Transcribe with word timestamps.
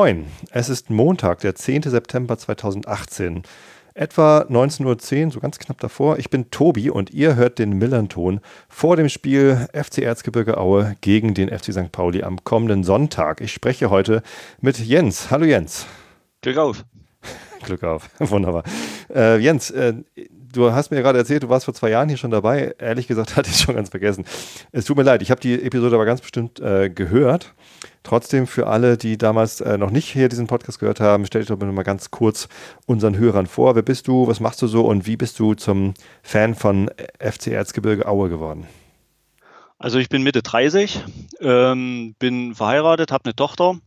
Moin, 0.00 0.24
es 0.50 0.70
ist 0.70 0.88
Montag, 0.88 1.40
der 1.40 1.54
10. 1.54 1.82
September 1.82 2.38
2018. 2.38 3.42
Etwa 3.92 4.46
19.10 4.48 5.26
Uhr, 5.26 5.30
so 5.30 5.40
ganz 5.40 5.58
knapp 5.58 5.78
davor. 5.78 6.18
Ich 6.18 6.30
bin 6.30 6.50
Tobi 6.50 6.88
und 6.88 7.10
ihr 7.10 7.36
hört 7.36 7.58
den 7.58 7.74
Millern-Ton 7.74 8.40
vor 8.70 8.96
dem 8.96 9.10
Spiel 9.10 9.68
FC 9.74 9.98
Erzgebirge 9.98 10.56
Aue 10.56 10.96
gegen 11.02 11.34
den 11.34 11.50
FC 11.50 11.74
St. 11.74 11.92
Pauli 11.92 12.22
am 12.22 12.42
kommenden 12.44 12.82
Sonntag. 12.82 13.42
Ich 13.42 13.52
spreche 13.52 13.90
heute 13.90 14.22
mit 14.62 14.78
Jens. 14.78 15.30
Hallo 15.30 15.44
Jens. 15.44 15.84
Glück 16.40 16.56
auf. 16.56 16.82
Glück 17.62 17.84
auf, 17.84 18.08
wunderbar. 18.20 18.64
Äh, 19.14 19.36
Jens, 19.36 19.70
äh, 19.70 19.92
du 20.52 20.72
hast 20.72 20.90
mir 20.90 21.02
gerade 21.02 21.18
erzählt, 21.18 21.42
du 21.42 21.48
warst 21.48 21.64
vor 21.64 21.74
zwei 21.74 21.90
Jahren 21.90 22.08
hier 22.08 22.18
schon 22.18 22.30
dabei. 22.30 22.74
Ehrlich 22.78 23.06
gesagt 23.06 23.36
hatte 23.36 23.48
ich 23.48 23.56
es 23.56 23.62
schon 23.62 23.74
ganz 23.74 23.90
vergessen. 23.90 24.24
Es 24.72 24.84
tut 24.84 24.96
mir 24.96 25.02
leid, 25.02 25.22
ich 25.22 25.30
habe 25.30 25.40
die 25.40 25.54
Episode 25.54 25.94
aber 25.94 26.04
ganz 26.04 26.20
bestimmt 26.20 26.60
äh, 26.60 26.90
gehört. 26.90 27.54
Trotzdem 28.02 28.46
für 28.46 28.66
alle, 28.66 28.96
die 28.96 29.18
damals 29.18 29.60
äh, 29.60 29.76
noch 29.76 29.90
nicht 29.90 30.08
hier 30.08 30.28
diesen 30.28 30.46
Podcast 30.46 30.78
gehört 30.78 31.00
haben, 31.00 31.26
stell 31.26 31.42
dich 31.42 31.48
doch 31.48 31.58
mal 31.58 31.82
ganz 31.82 32.10
kurz 32.10 32.48
unseren 32.86 33.16
Hörern 33.18 33.46
vor. 33.46 33.74
Wer 33.74 33.82
bist 33.82 34.08
du, 34.08 34.26
was 34.26 34.40
machst 34.40 34.62
du 34.62 34.66
so 34.66 34.86
und 34.86 35.06
wie 35.06 35.16
bist 35.16 35.38
du 35.38 35.54
zum 35.54 35.94
Fan 36.22 36.54
von 36.54 36.90
FC 37.18 37.48
Erzgebirge 37.48 38.06
Aue 38.06 38.28
geworden? 38.28 38.66
Also 39.78 39.98
ich 39.98 40.10
bin 40.10 40.22
Mitte 40.22 40.42
30, 40.42 41.02
ähm, 41.40 42.14
bin 42.18 42.54
verheiratet, 42.54 43.12
habe 43.12 43.24
eine 43.24 43.34
Tochter, 43.34 43.78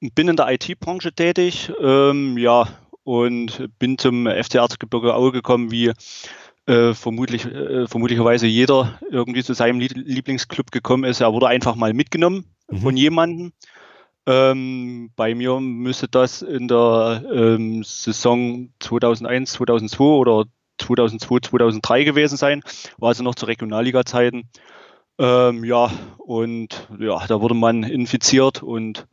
bin 0.00 0.28
in 0.28 0.36
der 0.36 0.50
IT-Branche 0.50 1.12
tätig, 1.12 1.70
ähm, 1.82 2.38
ja, 2.38 2.66
und 3.04 3.68
bin 3.78 3.98
zum 3.98 4.26
FC 4.26 4.56
Erzgebirge 4.56 5.14
Aue 5.14 5.32
gekommen, 5.32 5.70
wie 5.70 5.92
äh, 6.66 6.94
vermutlich, 6.94 7.44
äh, 7.46 7.86
vermutlicherweise 7.86 8.46
jeder 8.46 8.98
irgendwie 9.10 9.42
zu 9.42 9.54
seinem 9.54 9.80
Lieblingsclub 9.80 10.70
gekommen 10.70 11.04
ist. 11.04 11.20
Er 11.20 11.32
wurde 11.32 11.48
einfach 11.48 11.74
mal 11.74 11.92
mitgenommen 11.92 12.44
mhm. 12.70 12.76
von 12.78 12.96
jemandem. 12.96 13.52
Ähm, 14.24 15.10
bei 15.16 15.34
mir 15.34 15.58
müsste 15.58 16.06
das 16.06 16.42
in 16.42 16.68
der 16.68 17.24
ähm, 17.32 17.82
Saison 17.82 18.70
2001, 18.78 19.52
2002 19.52 20.04
oder 20.04 20.44
2002, 20.78 21.48
2003 21.48 22.04
gewesen 22.04 22.36
sein. 22.36 22.62
War 22.98 23.08
also 23.08 23.24
noch 23.24 23.34
zu 23.34 23.46
Regionalliga-Zeiten. 23.46 24.48
Ähm, 25.18 25.64
ja, 25.64 25.90
und 26.18 26.88
ja, 26.98 27.26
da 27.26 27.40
wurde 27.40 27.54
man 27.54 27.82
infiziert 27.82 28.62
und 28.62 29.06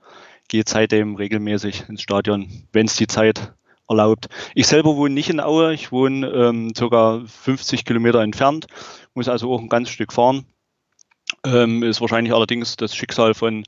geht 0.47 0.69
seitdem 0.69 1.15
regelmäßig 1.15 1.89
ins 1.89 2.01
Stadion, 2.01 2.47
wenn 2.71 2.85
es 2.85 2.95
die 2.95 3.07
Zeit 3.07 3.53
erlaubt. 3.89 4.27
Ich 4.55 4.67
selber 4.67 4.95
wohne 4.95 5.13
nicht 5.13 5.29
in 5.29 5.39
Aue, 5.39 5.73
ich 5.73 5.91
wohne 5.91 6.27
ähm, 6.27 6.73
sogar 6.75 7.25
50 7.25 7.85
Kilometer 7.85 8.21
entfernt, 8.21 8.67
muss 9.13 9.27
also 9.27 9.51
auch 9.51 9.59
ein 9.59 9.69
ganzes 9.69 9.93
Stück 9.93 10.13
fahren. 10.13 10.45
Ähm, 11.43 11.83
ist 11.83 12.01
wahrscheinlich 12.01 12.33
allerdings 12.33 12.75
das 12.75 12.95
Schicksal 12.95 13.33
von, 13.33 13.63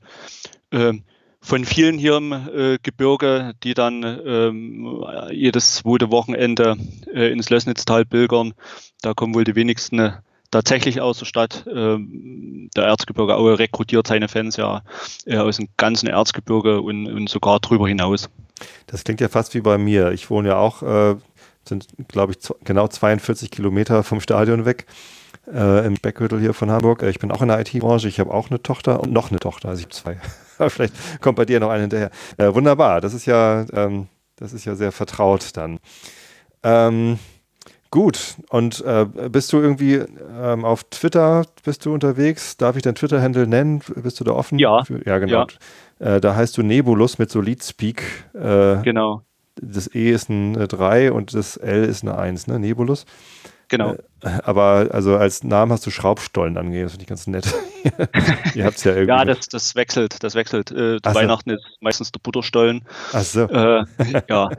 äh, 0.70 0.94
von 1.40 1.64
vielen 1.64 1.98
hier 1.98 2.16
im 2.16 2.32
äh, 2.32 2.78
Gebirge, 2.82 3.52
die 3.62 3.74
dann 3.74 4.02
ähm, 4.02 5.04
jedes 5.30 5.74
zweite 5.74 6.10
Wochenende 6.10 6.76
äh, 7.12 7.30
ins 7.30 7.50
Lößnitztal 7.50 8.04
pilgern. 8.04 8.54
Da 9.00 9.14
kommen 9.14 9.34
wohl 9.34 9.44
die 9.44 9.54
wenigsten 9.54 10.12
tatsächlich 10.52 11.00
aus 11.00 11.18
der 11.18 11.26
Stadt. 11.26 11.64
Ähm, 11.72 12.68
der 12.76 12.84
Erzgebirge 12.84 13.36
Aue 13.36 13.58
rekrutiert 13.58 14.06
seine 14.06 14.28
Fans 14.28 14.56
ja 14.56 14.82
äh, 15.26 15.38
aus 15.38 15.56
dem 15.56 15.68
ganzen 15.76 16.08
Erzgebirge 16.08 16.80
und, 16.80 17.08
und 17.08 17.28
sogar 17.28 17.58
darüber 17.58 17.88
hinaus. 17.88 18.28
Das 18.86 19.04
klingt 19.04 19.20
ja 19.20 19.28
fast 19.28 19.54
wie 19.54 19.60
bei 19.60 19.78
mir. 19.78 20.12
Ich 20.12 20.30
wohne 20.30 20.48
ja 20.48 20.56
auch, 20.56 20.82
äh, 20.82 21.16
sind 21.66 21.86
glaube 22.08 22.32
ich 22.32 22.38
genau 22.64 22.88
42 22.88 23.50
Kilometer 23.50 24.02
vom 24.02 24.20
Stadion 24.20 24.64
weg. 24.64 24.86
Äh, 25.52 25.86
im 25.86 25.96
Speckgürtel 25.96 26.38
hier 26.38 26.54
von 26.54 26.70
Hamburg. 26.70 27.02
Äh, 27.02 27.10
ich 27.10 27.18
bin 27.18 27.32
auch 27.32 27.42
in 27.42 27.48
der 27.48 27.58
IT-Branche. 27.60 28.06
Ich 28.06 28.20
habe 28.20 28.32
auch 28.32 28.50
eine 28.50 28.62
Tochter 28.62 29.00
und 29.00 29.12
noch 29.12 29.30
eine 29.30 29.40
Tochter. 29.40 29.70
Also 29.70 29.80
ich 29.80 29.86
habe 29.86 29.94
zwei. 29.94 30.68
Vielleicht 30.68 31.20
kommt 31.20 31.36
bei 31.36 31.44
dir 31.44 31.58
noch 31.58 31.70
eine 31.70 31.82
hinterher. 31.82 32.10
Äh, 32.36 32.54
wunderbar. 32.54 33.00
Das 33.00 33.12
ist 33.12 33.26
ja, 33.26 33.66
ähm, 33.72 34.06
das 34.36 34.52
ist 34.52 34.64
ja 34.64 34.76
sehr 34.76 34.92
vertraut 34.92 35.56
dann. 35.56 35.80
Ähm, 36.62 37.18
gut. 37.90 38.36
Und 38.50 38.82
äh, 38.82 39.04
bist 39.04 39.52
du 39.52 39.58
irgendwie 39.58 39.94
ähm, 40.40 40.64
auf 40.64 40.84
Twitter 40.84 41.44
bist 41.64 41.86
du 41.86 41.92
unterwegs? 41.92 42.56
Darf 42.56 42.76
ich 42.76 42.82
dein 42.82 42.94
Twitter-Handle 42.94 43.48
nennen? 43.48 43.82
Bist 43.96 44.20
du 44.20 44.24
da 44.24 44.32
offen? 44.32 44.60
Ja. 44.60 44.84
Für? 44.84 45.04
Ja, 45.04 45.18
genau. 45.18 45.40
Ja. 45.40 45.46
Äh, 46.02 46.20
da 46.20 46.34
heißt 46.34 46.58
du 46.58 46.62
Nebulus 46.62 47.18
mit 47.18 47.30
Solid 47.30 47.62
Speak. 47.62 48.02
Äh, 48.34 48.82
genau. 48.82 49.22
Das 49.54 49.94
E 49.94 50.10
ist 50.10 50.30
eine 50.30 50.66
3 50.66 51.12
und 51.12 51.32
das 51.32 51.56
L 51.56 51.84
ist 51.84 52.02
eine 52.02 52.18
1, 52.18 52.48
ne? 52.48 52.58
Nebulus. 52.58 53.06
Genau. 53.68 53.92
Äh, 54.20 54.28
aber 54.42 54.88
also 54.90 55.16
als 55.16 55.44
Namen 55.44 55.70
hast 55.70 55.86
du 55.86 55.90
Schraubstollen 55.90 56.58
angegeben, 56.58 56.84
das 56.84 56.92
finde 56.92 57.02
ich 57.04 57.08
ganz 57.08 57.26
nett. 57.28 57.54
Ihr 58.54 58.64
habt 58.64 58.78
es 58.78 58.84
ja 58.84 58.92
irgendwie. 58.92 59.10
Ja, 59.10 59.24
das, 59.24 59.48
das 59.48 59.76
wechselt, 59.76 60.24
das 60.24 60.34
wechselt. 60.34 60.72
Äh, 60.72 61.00
zu 61.00 61.14
Weihnachten 61.14 61.50
ist 61.50 61.64
meistens 61.80 62.10
der 62.10 62.20
Butterstollen. 62.20 62.84
Ach 63.12 63.22
so. 63.22 63.42
Äh, 63.42 63.84
ja. 64.28 64.50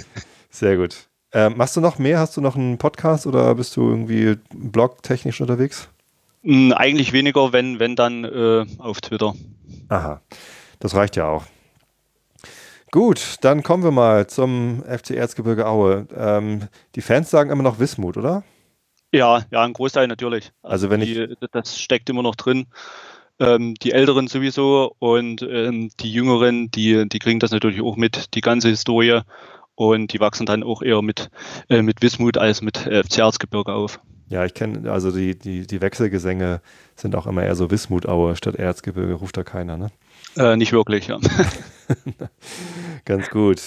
Sehr 0.50 0.76
gut. 0.76 1.08
Äh, 1.32 1.48
machst 1.50 1.76
du 1.76 1.80
noch 1.80 1.98
mehr? 1.98 2.20
Hast 2.20 2.36
du 2.36 2.40
noch 2.40 2.54
einen 2.54 2.78
Podcast 2.78 3.26
oder 3.26 3.52
bist 3.56 3.76
du 3.76 3.88
irgendwie 3.88 4.36
blogtechnisch 4.54 5.40
unterwegs? 5.40 5.88
Hm, 6.44 6.72
eigentlich 6.72 7.12
weniger, 7.12 7.52
wenn, 7.52 7.80
wenn 7.80 7.96
dann 7.96 8.24
äh, 8.24 8.66
auf 8.78 9.00
Twitter. 9.00 9.34
Aha, 9.88 10.20
das 10.82 10.96
reicht 10.96 11.14
ja 11.14 11.28
auch. 11.28 11.44
Gut, 12.90 13.36
dann 13.40 13.62
kommen 13.62 13.84
wir 13.84 13.92
mal 13.92 14.26
zum 14.26 14.82
FC 14.82 15.12
Erzgebirge 15.12 15.66
Aue. 15.66 16.06
Ähm, 16.14 16.68
die 16.96 17.00
Fans 17.00 17.30
sagen 17.30 17.50
immer 17.50 17.62
noch 17.62 17.78
Wismut, 17.78 18.16
oder? 18.16 18.42
Ja, 19.12 19.44
ja, 19.50 19.62
ein 19.62 19.74
Großteil 19.74 20.08
natürlich. 20.08 20.50
Also, 20.62 20.88
also 20.88 20.90
wenn 20.90 21.00
die, 21.00 21.22
ich. 21.22 21.38
Das 21.52 21.80
steckt 21.80 22.10
immer 22.10 22.22
noch 22.22 22.34
drin. 22.34 22.66
Ähm, 23.38 23.74
die 23.76 23.92
Älteren 23.92 24.26
sowieso 24.26 24.94
und 24.98 25.42
ähm, 25.42 25.90
die 26.00 26.12
Jüngeren, 26.12 26.70
die, 26.70 27.08
die 27.08 27.18
kriegen 27.20 27.38
das 27.38 27.52
natürlich 27.52 27.80
auch 27.80 27.96
mit, 27.96 28.34
die 28.34 28.40
ganze 28.40 28.68
Historie. 28.68 29.20
Und 29.76 30.12
die 30.12 30.20
wachsen 30.20 30.46
dann 30.46 30.64
auch 30.64 30.82
eher 30.82 31.00
mit, 31.00 31.30
äh, 31.68 31.80
mit 31.80 32.02
Wismut 32.02 32.36
als 32.36 32.60
mit 32.60 32.86
äh, 32.86 33.04
FC 33.04 33.18
Erzgebirge 33.18 33.72
auf. 33.72 34.00
Ja, 34.28 34.44
ich 34.44 34.54
kenne, 34.54 34.90
also 34.90 35.12
die, 35.12 35.38
die, 35.38 35.66
die 35.66 35.80
Wechselgesänge 35.80 36.60
sind 36.96 37.14
auch 37.14 37.26
immer 37.26 37.44
eher 37.44 37.54
so 37.54 37.70
Wismut-Aue 37.70 38.34
statt 38.34 38.56
Erzgebirge, 38.56 39.14
ruft 39.14 39.36
da 39.36 39.44
keiner, 39.44 39.76
ne? 39.76 39.90
Äh, 40.36 40.56
nicht 40.56 40.72
wirklich, 40.72 41.08
ja. 41.08 41.18
Ganz 43.04 43.30
gut. 43.30 43.60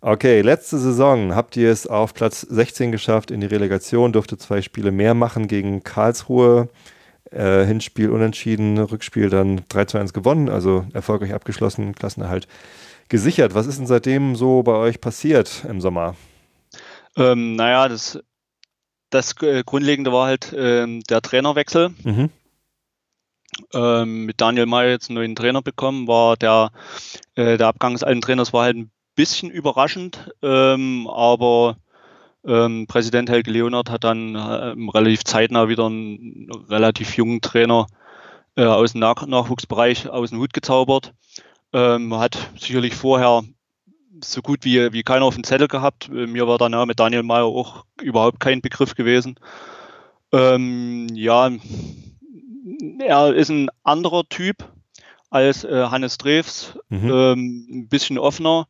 Okay, 0.00 0.40
letzte 0.40 0.78
Saison 0.78 1.34
habt 1.34 1.56
ihr 1.56 1.70
es 1.70 1.86
auf 1.86 2.12
Platz 2.12 2.40
16 2.40 2.90
geschafft 2.90 3.30
in 3.30 3.40
die 3.40 3.46
Relegation, 3.46 4.12
durfte 4.12 4.36
zwei 4.36 4.60
Spiele 4.60 4.90
mehr 4.90 5.14
machen 5.14 5.46
gegen 5.46 5.84
Karlsruhe. 5.84 6.68
Äh, 7.30 7.64
Hinspiel 7.64 8.10
unentschieden, 8.10 8.78
Rückspiel 8.78 9.30
dann 9.30 9.62
3 9.68 9.84
zu 9.86 9.98
1 9.98 10.12
gewonnen, 10.12 10.48
also 10.50 10.84
erfolgreich 10.92 11.32
abgeschlossen, 11.32 11.94
Klassenerhalt 11.94 12.46
gesichert. 13.08 13.54
Was 13.54 13.66
ist 13.66 13.78
denn 13.78 13.86
seitdem 13.86 14.36
so 14.36 14.62
bei 14.62 14.74
euch 14.74 15.00
passiert 15.00 15.64
im 15.68 15.80
Sommer? 15.80 16.16
Ähm, 17.16 17.56
naja, 17.56 17.88
das, 17.88 18.18
das 19.10 19.34
äh, 19.40 19.62
Grundlegende 19.64 20.12
war 20.12 20.26
halt 20.26 20.52
äh, 20.52 21.00
der 21.08 21.22
Trainerwechsel. 21.22 21.90
Mhm. 22.02 22.30
Ähm, 23.74 24.24
mit 24.24 24.40
Daniel 24.40 24.66
Mayer 24.66 24.90
jetzt 24.90 25.10
einen 25.10 25.16
neuen 25.16 25.36
Trainer 25.36 25.62
bekommen, 25.62 26.08
war 26.08 26.36
der, 26.36 26.70
äh, 27.34 27.58
der 27.58 27.68
Abgang 27.68 27.92
des 27.92 28.02
alten 28.02 28.22
Trainers 28.22 28.52
war 28.52 28.64
halt 28.64 28.76
ein 28.76 28.90
bisschen 29.14 29.50
überraschend, 29.50 30.30
ähm, 30.42 31.06
aber 31.06 31.76
ähm, 32.44 32.86
Präsident 32.88 33.30
Helge 33.30 33.50
Leonard 33.50 33.90
hat 33.90 34.04
dann 34.04 34.34
äh, 34.34 34.74
relativ 34.90 35.24
zeitnah 35.24 35.68
wieder 35.68 35.86
einen 35.86 36.50
relativ 36.68 37.16
jungen 37.16 37.40
Trainer 37.40 37.86
äh, 38.56 38.64
aus 38.64 38.92
dem 38.92 39.00
Nach 39.00 39.26
Nachwuchsbereich 39.26 40.08
aus 40.08 40.30
dem 40.30 40.38
Hut 40.38 40.52
gezaubert. 40.52 41.12
Ähm, 41.72 42.14
hat 42.16 42.36
sicherlich 42.58 42.94
vorher 42.94 43.42
so 44.22 44.42
gut 44.42 44.64
wie, 44.64 44.92
wie 44.92 45.02
keiner 45.02 45.24
auf 45.24 45.34
dem 45.34 45.44
Zettel 45.44 45.68
gehabt. 45.68 46.08
Äh, 46.08 46.26
mir 46.26 46.46
war 46.46 46.58
dann 46.58 46.72
ja 46.72 46.84
mit 46.86 47.00
Daniel 47.00 47.22
Mayer 47.22 47.44
auch 47.44 47.84
überhaupt 48.00 48.40
kein 48.40 48.60
Begriff 48.60 48.94
gewesen. 48.94 49.38
Ähm, 50.32 51.08
ja, 51.12 51.50
er 53.00 53.34
ist 53.34 53.50
ein 53.50 53.70
anderer 53.82 54.24
Typ 54.28 54.68
als 55.30 55.64
äh, 55.64 55.86
Hannes 55.86 56.18
Drews, 56.18 56.78
mhm. 56.88 57.10
ähm, 57.10 57.66
ein 57.70 57.88
bisschen 57.88 58.18
offener. 58.18 58.66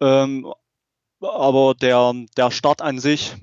Ähm, 0.00 0.52
aber 1.20 1.74
der, 1.74 2.14
der 2.36 2.50
Start 2.50 2.82
an 2.82 2.98
sich 2.98 3.36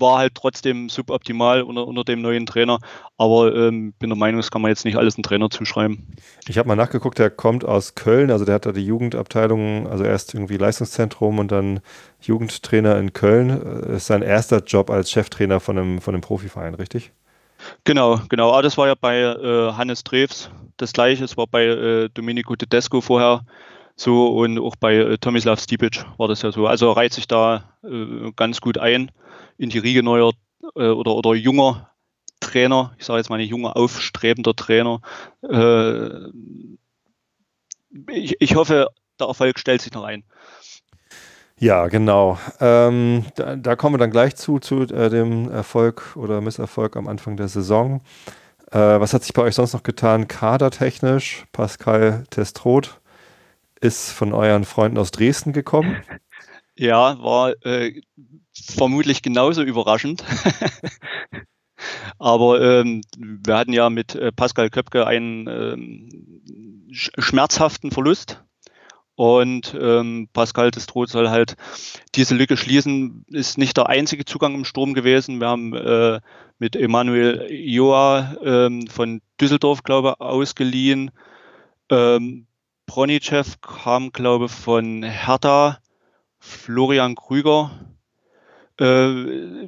war 0.00 0.18
halt 0.18 0.34
trotzdem 0.34 0.88
suboptimal 0.88 1.62
unter, 1.62 1.86
unter 1.86 2.04
dem 2.04 2.22
neuen 2.22 2.46
Trainer. 2.46 2.78
Aber 3.18 3.54
ähm, 3.54 3.92
bin 3.98 4.08
der 4.10 4.16
Meinung, 4.16 4.40
das 4.40 4.50
kann 4.50 4.62
man 4.62 4.70
jetzt 4.70 4.84
nicht 4.84 4.96
alles 4.96 5.14
dem 5.14 5.22
Trainer 5.22 5.50
zuschreiben. 5.50 6.06
Ich 6.48 6.58
habe 6.58 6.68
mal 6.68 6.76
nachgeguckt, 6.76 7.18
der 7.18 7.30
kommt 7.30 7.64
aus 7.64 7.94
Köln, 7.94 8.30
also 8.30 8.44
der 8.44 8.54
hat 8.54 8.66
da 8.66 8.72
die 8.72 8.84
Jugendabteilung, 8.84 9.88
also 9.88 10.04
erst 10.04 10.34
irgendwie 10.34 10.56
Leistungszentrum 10.56 11.38
und 11.38 11.52
dann 11.52 11.80
Jugendtrainer 12.20 12.98
in 12.98 13.12
Köln. 13.12 13.48
Das 13.48 13.96
ist 13.96 14.06
sein 14.06 14.22
erster 14.22 14.62
Job 14.64 14.90
als 14.90 15.10
Cheftrainer 15.10 15.60
von 15.60 15.78
einem, 15.78 16.00
von 16.00 16.14
einem 16.14 16.22
Profiverein, 16.22 16.74
richtig? 16.74 17.12
Genau, 17.84 18.20
genau. 18.28 18.52
Ah, 18.52 18.62
das 18.62 18.78
war 18.78 18.86
ja 18.88 18.94
bei 18.94 19.20
äh, 19.20 19.72
Hannes 19.72 20.04
Drews 20.04 20.50
das 20.76 20.92
gleiche. 20.92 21.24
Es 21.24 21.36
war 21.36 21.46
bei 21.46 21.64
äh, 21.64 22.08
Domenico 22.12 22.56
Tedesco 22.56 23.00
vorher 23.00 23.42
So 23.96 24.28
und 24.28 24.58
auch 24.60 24.76
bei 24.76 24.96
äh, 24.96 25.18
Tomislav 25.18 25.60
Stipic 25.60 26.04
war 26.18 26.28
das 26.28 26.42
ja 26.42 26.52
so. 26.52 26.66
Also 26.68 26.92
reiht 26.92 27.14
sich 27.14 27.28
da 27.28 27.76
äh, 27.84 28.32
ganz 28.36 28.60
gut 28.60 28.78
ein 28.78 29.12
in 29.58 29.70
die 29.70 29.78
Riege 29.78 30.02
neuer 30.04 30.32
äh, 30.76 30.88
oder, 30.88 31.14
oder 31.16 31.34
junger 31.34 31.90
Trainer, 32.40 32.94
ich 32.98 33.06
sage 33.06 33.18
jetzt 33.18 33.30
mal 33.30 33.40
ein 33.40 33.48
junger, 33.48 33.76
aufstrebender 33.76 34.56
Trainer. 34.56 35.02
Äh, 35.42 36.30
ich, 38.10 38.36
ich 38.40 38.54
hoffe, 38.54 38.88
der 39.18 39.26
Erfolg 39.28 39.58
stellt 39.58 39.82
sich 39.82 39.92
noch 39.92 40.04
ein. 40.04 40.24
Ja, 41.60 41.88
genau. 41.88 42.38
Ähm, 42.58 43.26
da, 43.34 43.54
da, 43.54 43.76
kommen 43.76 43.94
wir 43.94 43.98
dann 43.98 44.10
gleich 44.10 44.34
zu, 44.34 44.58
zu 44.60 44.80
äh, 44.84 45.10
dem 45.10 45.50
Erfolg 45.50 46.16
oder 46.16 46.40
Misserfolg 46.40 46.96
am 46.96 47.06
Anfang 47.06 47.36
der 47.36 47.48
Saison. 47.48 48.00
Äh, 48.72 48.78
was 48.78 49.12
hat 49.12 49.24
sich 49.24 49.34
bei 49.34 49.42
euch 49.42 49.56
sonst 49.56 49.74
noch 49.74 49.82
getan? 49.82 50.26
Kadertechnisch, 50.26 51.44
Pascal 51.52 52.24
Testroth 52.30 52.98
ist 53.78 54.10
von 54.10 54.32
euren 54.32 54.64
Freunden 54.64 54.96
aus 54.96 55.10
Dresden 55.10 55.52
gekommen. 55.52 55.96
Ja, 56.76 57.22
war 57.22 57.52
äh, 57.66 58.00
vermutlich 58.54 59.20
genauso 59.20 59.62
überraschend. 59.62 60.24
Aber 62.18 62.58
ähm, 62.62 63.02
wir 63.18 63.58
hatten 63.58 63.74
ja 63.74 63.90
mit 63.90 64.14
äh, 64.14 64.32
Pascal 64.32 64.70
Köpke 64.70 65.06
einen 65.06 65.46
ähm, 65.46 66.40
schmerzhaften 66.90 67.90
Verlust. 67.90 68.42
Und 69.20 69.76
ähm, 69.78 70.30
Pascal 70.32 70.70
Destroth 70.70 71.10
soll 71.10 71.28
halt 71.28 71.54
diese 72.14 72.34
Lücke 72.34 72.56
schließen. 72.56 73.26
Ist 73.28 73.58
nicht 73.58 73.76
der 73.76 73.90
einzige 73.90 74.24
Zugang 74.24 74.54
im 74.54 74.64
Sturm 74.64 74.94
gewesen. 74.94 75.40
Wir 75.40 75.48
haben 75.48 75.74
äh, 75.74 76.20
mit 76.58 76.74
Emanuel 76.74 77.46
Joa 77.52 78.34
ähm, 78.42 78.86
von 78.86 79.20
Düsseldorf, 79.38 79.82
glaube 79.82 80.14
ich, 80.14 80.20
ausgeliehen. 80.24 81.10
Ähm, 81.90 82.46
Bronicev 82.86 83.60
kam, 83.60 84.10
glaube 84.10 84.46
ich, 84.46 84.52
von 84.52 85.02
Hertha. 85.02 85.80
Florian 86.38 87.14
Krüger 87.14 87.72
äh, 88.78 89.06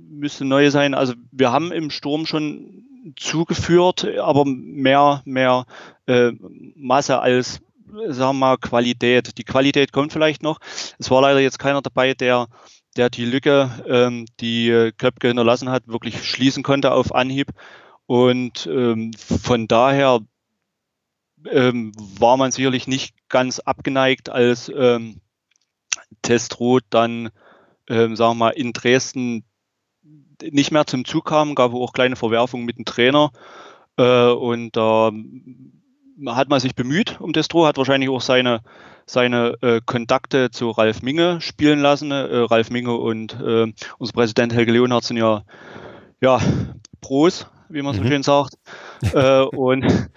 müsste 0.01 0.47
neu 0.47 0.71
sein. 0.71 0.95
Also 0.95 1.13
wir 1.31 1.53
haben 1.53 1.73
im 1.73 1.91
Sturm 1.91 2.25
schon 2.25 2.87
zugeführt, 3.17 4.09
aber 4.19 4.47
mehr, 4.47 5.21
mehr 5.27 5.67
äh, 6.07 6.33
Masse 6.75 7.21
als 7.21 7.61
sagen 8.09 8.17
wir 8.31 8.33
mal, 8.33 8.57
Qualität. 8.59 9.39
Die 9.39 9.45
Qualität 9.45 9.93
kommt 9.93 10.13
vielleicht 10.13 10.43
noch. 10.43 10.59
Es 10.99 11.11
war 11.11 11.23
leider 11.23 11.41
jetzt 11.41 11.59
keiner 11.59 11.83
dabei, 11.83 12.15
der, 12.15 12.49
der 12.97 13.11
die 13.11 13.25
Lücke, 13.25 13.71
ähm, 13.87 14.27
die 14.41 14.93
Köpke 14.99 15.29
hinterlassen 15.29 15.71
hat, 15.71 15.89
wirklich 15.89 16.25
schließen 16.25 16.63
konnte 16.63 16.93
auf 16.93 17.15
Anhieb. 17.15 17.49
Und 18.07 18.67
ähm, 18.67 19.13
von 19.15 19.69
daher 19.69 20.21
ähm, 21.51 21.93
war 21.97 22.37
man 22.37 22.53
sicherlich 22.53 22.87
nicht 22.87 23.15
ganz 23.29 23.59
abgeneigt, 23.59 24.29
als 24.31 24.71
ähm, 24.75 25.21
Testrot 26.23 26.85
dann, 26.91 27.31
ähm, 27.89 28.17
sagen 28.17 28.33
wir 28.33 28.47
mal, 28.47 28.51
in 28.51 28.73
Dresden 28.73 29.45
nicht 30.43 30.73
mehr 30.73 30.87
zum 30.87 31.05
Zug 31.05 31.27
kam, 31.27 31.55
gab 31.55 31.73
auch 31.73 31.93
kleine 31.93 32.17
Verwerfungen 32.17 32.67
mit 32.67 32.79
dem 32.79 32.85
Trainer. 32.85 33.31
Äh, 33.97 34.31
und 34.31 34.77
da 34.77 35.09
äh, 35.09 35.13
hat 36.27 36.49
man 36.49 36.61
sich 36.61 36.75
bemüht 36.75 37.21
um 37.21 37.33
Destro, 37.33 37.67
hat 37.67 37.79
wahrscheinlich 37.79 38.11
auch 38.11 38.21
seine, 38.21 38.61
seine 39.07 39.57
äh, 39.63 39.81
Kontakte 39.85 40.51
zu 40.51 40.71
Ralf 40.71 41.03
Minge 41.03 41.41
spielen 41.41 41.81
lassen. 41.81 42.11
Äh, 42.11 42.37
Ralf 42.37 42.71
Minge 42.71 42.93
und 42.93 43.35
äh, 43.41 43.73
unser 43.99 44.13
Präsident 44.13 44.53
Helge 44.53 44.73
Leonhardt 44.73 45.05
sind 45.05 45.17
ja, 45.17 45.43
ja 46.21 46.41
Pros, 47.01 47.47
wie 47.69 47.83
man 47.83 47.95
so 47.95 48.03
mhm. 48.03 48.09
schön 48.09 48.23
sagt. 48.23 48.55
Äh, 49.15 49.41
und 49.43 50.11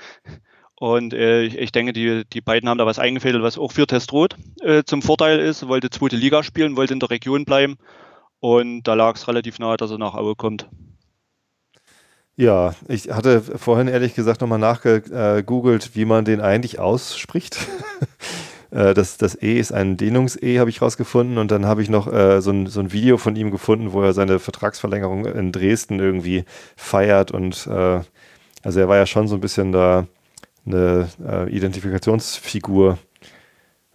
und 0.77 1.13
äh, 1.13 1.43
ich, 1.43 1.57
ich, 1.57 1.71
denke, 1.71 1.93
die, 1.93 2.23
die 2.25 2.41
beiden 2.41 2.67
haben 2.67 2.77
da 2.77 2.85
was 2.85 2.99
eingefädelt, 2.99 3.43
was 3.43 3.57
auch 3.57 3.71
für 3.71 3.87
Testrot 3.87 4.35
äh, 4.61 4.83
zum 4.83 5.01
Vorteil 5.01 5.39
ist. 5.39 5.67
Wollte 5.67 5.89
zweite 5.89 6.17
Liga 6.17 6.43
spielen, 6.43 6.75
wollte 6.75 6.93
in 6.93 6.99
der 6.99 7.09
Region 7.09 7.45
bleiben. 7.45 7.77
Und 8.39 8.83
da 8.83 8.93
lag 8.93 9.15
es 9.15 9.27
relativ 9.27 9.57
nahe, 9.57 9.77
dass 9.77 9.91
er 9.91 9.97
nach 9.97 10.13
Aue 10.15 10.35
kommt. 10.35 10.67
Ja, 12.37 12.75
ich 12.89 13.11
hatte 13.11 13.41
vorhin 13.41 13.87
ehrlich 13.87 14.13
gesagt 14.13 14.41
nochmal 14.41 14.59
nachgegoogelt, 14.59 15.95
wie 15.95 16.03
man 16.03 16.25
den 16.25 16.41
eigentlich 16.41 16.79
ausspricht. 16.79 17.57
Äh, 18.71 18.95
das, 18.95 19.17
das 19.17 19.41
E 19.41 19.57
ist 19.59 19.71
ein 19.71 19.95
Dehnungs-E, 19.95 20.59
habe 20.59 20.71
ich 20.71 20.81
rausgefunden. 20.81 21.37
Und 21.37 21.51
dann 21.51 21.65
habe 21.65 21.83
ich 21.83 21.89
noch 21.89 22.11
äh, 22.11 22.41
so, 22.41 22.51
ein, 22.51 22.65
so 22.65 22.81
ein 22.81 22.91
Video 22.91 23.17
von 23.17 23.35
ihm 23.35 23.51
gefunden, 23.51 23.93
wo 23.93 24.01
er 24.01 24.11
seine 24.11 24.39
Vertragsverlängerung 24.39 25.25
in 25.25 25.51
Dresden 25.51 25.99
irgendwie 25.99 26.43
feiert. 26.75 27.31
Und 27.31 27.67
äh, 27.67 28.01
also 28.63 28.79
er 28.79 28.89
war 28.89 28.97
ja 28.97 29.05
schon 29.05 29.27
so 29.27 29.35
ein 29.35 29.39
bisschen 29.39 29.71
da 29.71 30.07
eine 30.65 31.07
äh, 31.25 31.49
Identifikationsfigur 31.55 32.97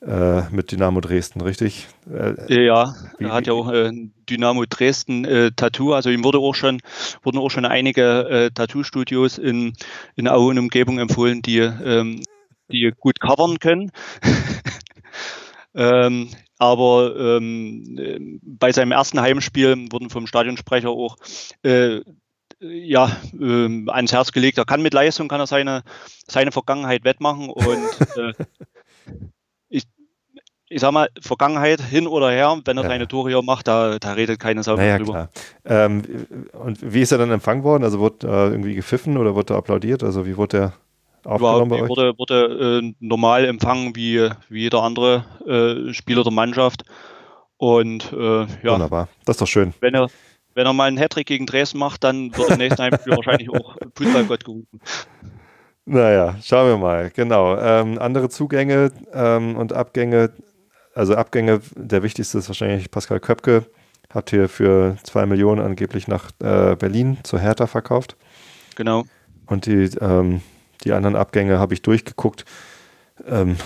äh, 0.03 0.49
mit 0.51 0.73
Dynamo 0.73 1.01
Dresden, 1.01 1.41
richtig? 1.43 1.89
Äh, 2.11 2.65
ja, 2.65 2.95
er 3.19 3.33
hat 3.33 3.47
ja 3.47 3.53
auch 3.53 3.69
ein 3.69 4.13
Dynamo 4.29 4.65
Dresden 4.69 5.25
äh, 5.25 5.51
Tattoo. 5.55 5.93
Also 5.93 6.11
ihm 6.11 6.25
wurde 6.25 6.39
auch 6.39 6.55
schon, 6.55 6.81
wurden 7.23 7.39
auch 7.39 7.51
schon 7.51 7.67
einige 7.67 8.29
äh, 8.29 8.51
Tattoo-Studios 8.51 9.39
in, 9.39 9.75
in 10.17 10.29
Aue 10.29 10.51
und 10.51 10.59
Umgebung 10.59 10.99
empfohlen, 10.99 11.43
die, 11.43 11.59
ähm, 11.59 12.23
die 12.73 12.93
gut 12.99 13.21
covern 13.21 13.59
können. 13.59 13.93
ähm, 15.75 16.31
aber 16.59 17.39
ähm, 17.39 18.41
bei 18.43 18.73
seinem 18.73 18.93
ersten 18.93 19.21
Heimspiel 19.21 19.87
wurden 19.91 20.11
vom 20.11 20.27
Stadionsprecher 20.27 20.91
auch 20.91 21.17
äh, 21.63 22.01
ja, 22.61 23.17
äh, 23.39 23.85
ans 23.89 24.13
Herz 24.13 24.33
gelegt. 24.33 24.59
Er 24.59 24.67
kann 24.67 24.83
mit 24.83 24.93
Leistung, 24.93 25.29
kann 25.29 25.41
er 25.41 25.47
seine, 25.47 25.83
seine 26.27 26.53
Vergangenheit 26.53 27.05
wettmachen 27.05 27.49
und 27.49 28.17
äh, 28.17 28.33
ich 30.71 30.81
sag 30.81 30.93
mal, 30.93 31.09
Vergangenheit 31.21 31.81
hin 31.81 32.07
oder 32.07 32.31
her, 32.31 32.57
wenn 32.65 32.79
er 32.79 32.85
ja. 32.85 32.89
seine 32.89 33.09
Tore 33.09 33.31
hier 33.31 33.43
macht, 33.43 33.67
da, 33.67 33.99
da 33.99 34.13
redet 34.13 34.39
keine 34.39 34.63
Sau 34.63 34.77
naja, 34.77 34.99
drüber. 34.99 35.29
Ähm, 35.65 36.03
und 36.53 36.79
wie 36.81 37.01
ist 37.01 37.11
er 37.11 37.19
dann 37.19 37.33
empfangen 37.33 37.65
worden? 37.65 37.83
Also 37.83 37.99
wurde 37.99 38.27
äh, 38.27 38.51
irgendwie 38.51 38.75
gepfiffen 38.75 39.17
oder 39.17 39.35
wurde 39.35 39.55
er 39.55 39.59
applaudiert? 39.59 40.05
Also 40.05 40.25
wie 40.27 40.37
wurde 40.37 40.57
er 40.57 40.73
aufgenommen 41.25 41.71
bei 41.71 41.83
euch? 41.83 41.89
Wurde, 41.89 42.17
wurde 42.17 42.83
äh, 42.83 42.95
normal 43.01 43.45
empfangen 43.47 43.97
wie, 43.97 44.31
wie 44.49 44.61
jeder 44.61 44.83
andere 44.83 45.25
äh, 45.45 45.93
Spieler 45.93 46.23
der 46.23 46.33
Mannschaft. 46.33 46.85
Und 47.57 48.13
äh, 48.13 48.43
ja. 48.63 48.73
Wunderbar, 48.73 49.09
das 49.25 49.35
ist 49.37 49.43
doch 49.43 49.49
schön. 49.49 49.75
Wenn 49.81 49.95
er, 49.95 50.07
wenn 50.55 50.67
er 50.67 50.73
mal 50.73 50.87
einen 50.87 50.99
Hattrick 50.99 51.27
gegen 51.27 51.47
Dresden 51.47 51.79
macht, 51.79 52.05
dann 52.05 52.35
wird 52.37 52.49
im 52.49 52.59
nächsten 52.59 52.81
Heimspiel 52.81 53.17
wahrscheinlich 53.17 53.51
auch 53.51 53.77
Fußballgott 53.97 54.45
gerufen. 54.45 54.81
Naja, 55.85 56.37
schauen 56.41 56.69
wir 56.69 56.79
mal. 56.79 57.11
Genau. 57.11 57.59
Ähm, 57.59 57.99
andere 57.99 58.29
Zugänge 58.29 58.93
ähm, 59.13 59.57
und 59.57 59.73
Abgänge. 59.73 60.31
Also 60.95 61.15
Abgänge, 61.15 61.61
der 61.75 62.03
wichtigste 62.03 62.39
ist 62.39 62.49
wahrscheinlich 62.49 62.91
Pascal 62.91 63.21
Köpke. 63.21 63.67
Hat 64.13 64.31
hier 64.31 64.49
für 64.49 64.97
zwei 65.05 65.25
Millionen 65.25 65.61
angeblich 65.61 66.09
nach 66.09 66.31
äh, 66.41 66.75
Berlin 66.75 67.19
zur 67.23 67.39
Hertha 67.39 67.67
verkauft. 67.67 68.17
Genau. 68.75 69.05
Und 69.47 69.67
die, 69.67 69.91
ähm, 70.01 70.43
die 70.85 70.93
anderen 70.93 71.17
Abgänge 71.17 71.59
habe 71.59 71.75
ich 71.75 71.83
durchgeguckt. 71.83 72.45
Ähm, 73.27 73.57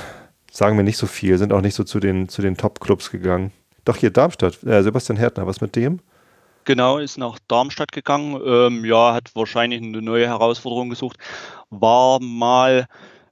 sagen 0.50 0.76
wir 0.76 0.84
nicht 0.84 0.98
so 0.98 1.06
viel, 1.06 1.38
sind 1.38 1.52
auch 1.52 1.62
nicht 1.62 1.74
so 1.74 1.84
zu 1.84 1.98
den, 1.98 2.28
zu 2.28 2.42
den 2.42 2.56
Top-Clubs 2.56 3.10
gegangen. 3.10 3.52
Doch 3.84 3.96
hier 3.96 4.10
Darmstadt, 4.10 4.62
äh, 4.64 4.82
Sebastian 4.82 5.16
Härtner, 5.16 5.46
was 5.46 5.60
mit 5.60 5.76
dem? 5.76 6.00
Genau, 6.64 6.98
ist 6.98 7.18
nach 7.18 7.38
Darmstadt 7.48 7.92
gegangen. 7.92 8.40
Ähm, 8.44 8.84
ja, 8.84 9.12
hat 9.14 9.30
wahrscheinlich 9.34 9.82
eine 9.82 10.00
neue 10.00 10.26
Herausforderung 10.26 10.88
gesucht. 10.88 11.18
War 11.68 12.20
mal 12.20 12.86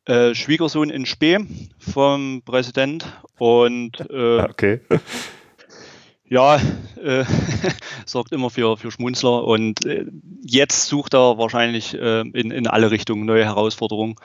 äh, 0.06 0.34
Schwiegersohn 0.34 0.90
in 0.90 1.06
Spee 1.06 1.38
vom 1.78 2.42
Präsident 2.44 3.06
und 3.38 4.00
äh, 4.10 4.38
ah, 4.40 4.48
okay. 4.50 4.80
ja, 6.24 6.56
äh, 7.02 7.24
sorgt 8.06 8.32
immer 8.32 8.50
für, 8.50 8.76
für 8.76 8.90
Schmunzler 8.90 9.44
und 9.44 9.84
äh, 9.84 10.06
jetzt 10.42 10.86
sucht 10.86 11.14
er 11.14 11.38
wahrscheinlich 11.38 11.94
äh, 11.94 12.20
in, 12.20 12.50
in 12.50 12.66
alle 12.66 12.90
Richtungen 12.90 13.26
neue 13.26 13.44
Herausforderungen 13.44 14.16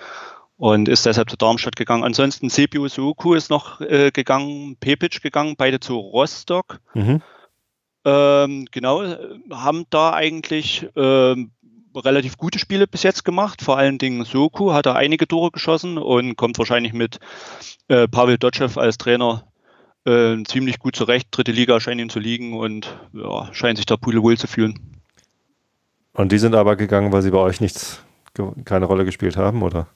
und 0.58 0.90
ist 0.90 1.06
deshalb 1.06 1.30
zu 1.30 1.38
Darmstadt 1.38 1.76
gegangen. 1.76 2.04
Ansonsten 2.04 2.50
Sebiu 2.50 2.88
Soku 2.88 3.34
ist 3.34 3.50
noch 3.50 3.80
äh, 3.82 4.12
gegangen, 4.12 4.78
Pepic 4.80 5.20
gegangen, 5.22 5.56
beide 5.58 5.80
zu 5.80 5.98
Rostock. 5.98 6.80
Mhm. 6.94 7.22
Ähm, 8.06 8.66
genau, 8.72 9.04
haben 9.52 9.86
da 9.90 10.14
eigentlich 10.14 10.88
ähm, 10.96 11.52
relativ 12.06 12.38
gute 12.38 12.60
Spiele 12.60 12.88
bis 12.88 13.04
jetzt 13.04 13.26
gemacht. 13.26 13.62
Vor 13.62 13.78
allen 13.78 13.98
Dingen 13.98 14.26
Soku 14.26 14.74
hat 14.74 14.86
da 14.86 14.94
einige 14.94 15.28
Tore 15.28 15.52
geschossen 15.52 15.98
und 15.98 16.36
kommt 16.36 16.58
wahrscheinlich 16.58 16.94
mit 16.94 17.20
äh, 17.88 18.08
Pavel 18.08 18.38
Dotschew 18.38 18.80
als 18.80 18.98
Trainer 18.98 19.44
äh, 20.06 20.42
ziemlich 20.44 20.80
gut 20.80 20.96
zurecht. 20.96 21.28
Dritte 21.32 21.52
Liga 21.52 21.80
scheint 21.80 22.02
ihm 22.02 22.10
zu 22.10 22.20
liegen 22.20 22.58
und 22.58 22.98
ja, 23.14 23.54
scheint 23.54 23.78
sich 23.78 23.86
da 23.86 23.98
pudelwohl 23.98 24.38
zu 24.38 24.48
fühlen. 24.48 25.02
Und 26.14 26.32
die 26.32 26.40
sind 26.40 26.56
aber 26.56 26.76
gegangen, 26.76 27.12
weil 27.12 27.22
sie 27.22 27.32
bei 27.32 27.38
euch 27.38 27.62
nichts 27.62 28.04
keine 28.66 28.86
Rolle 28.86 29.06
gespielt 29.06 29.38
haben, 29.38 29.64
oder? 29.64 29.88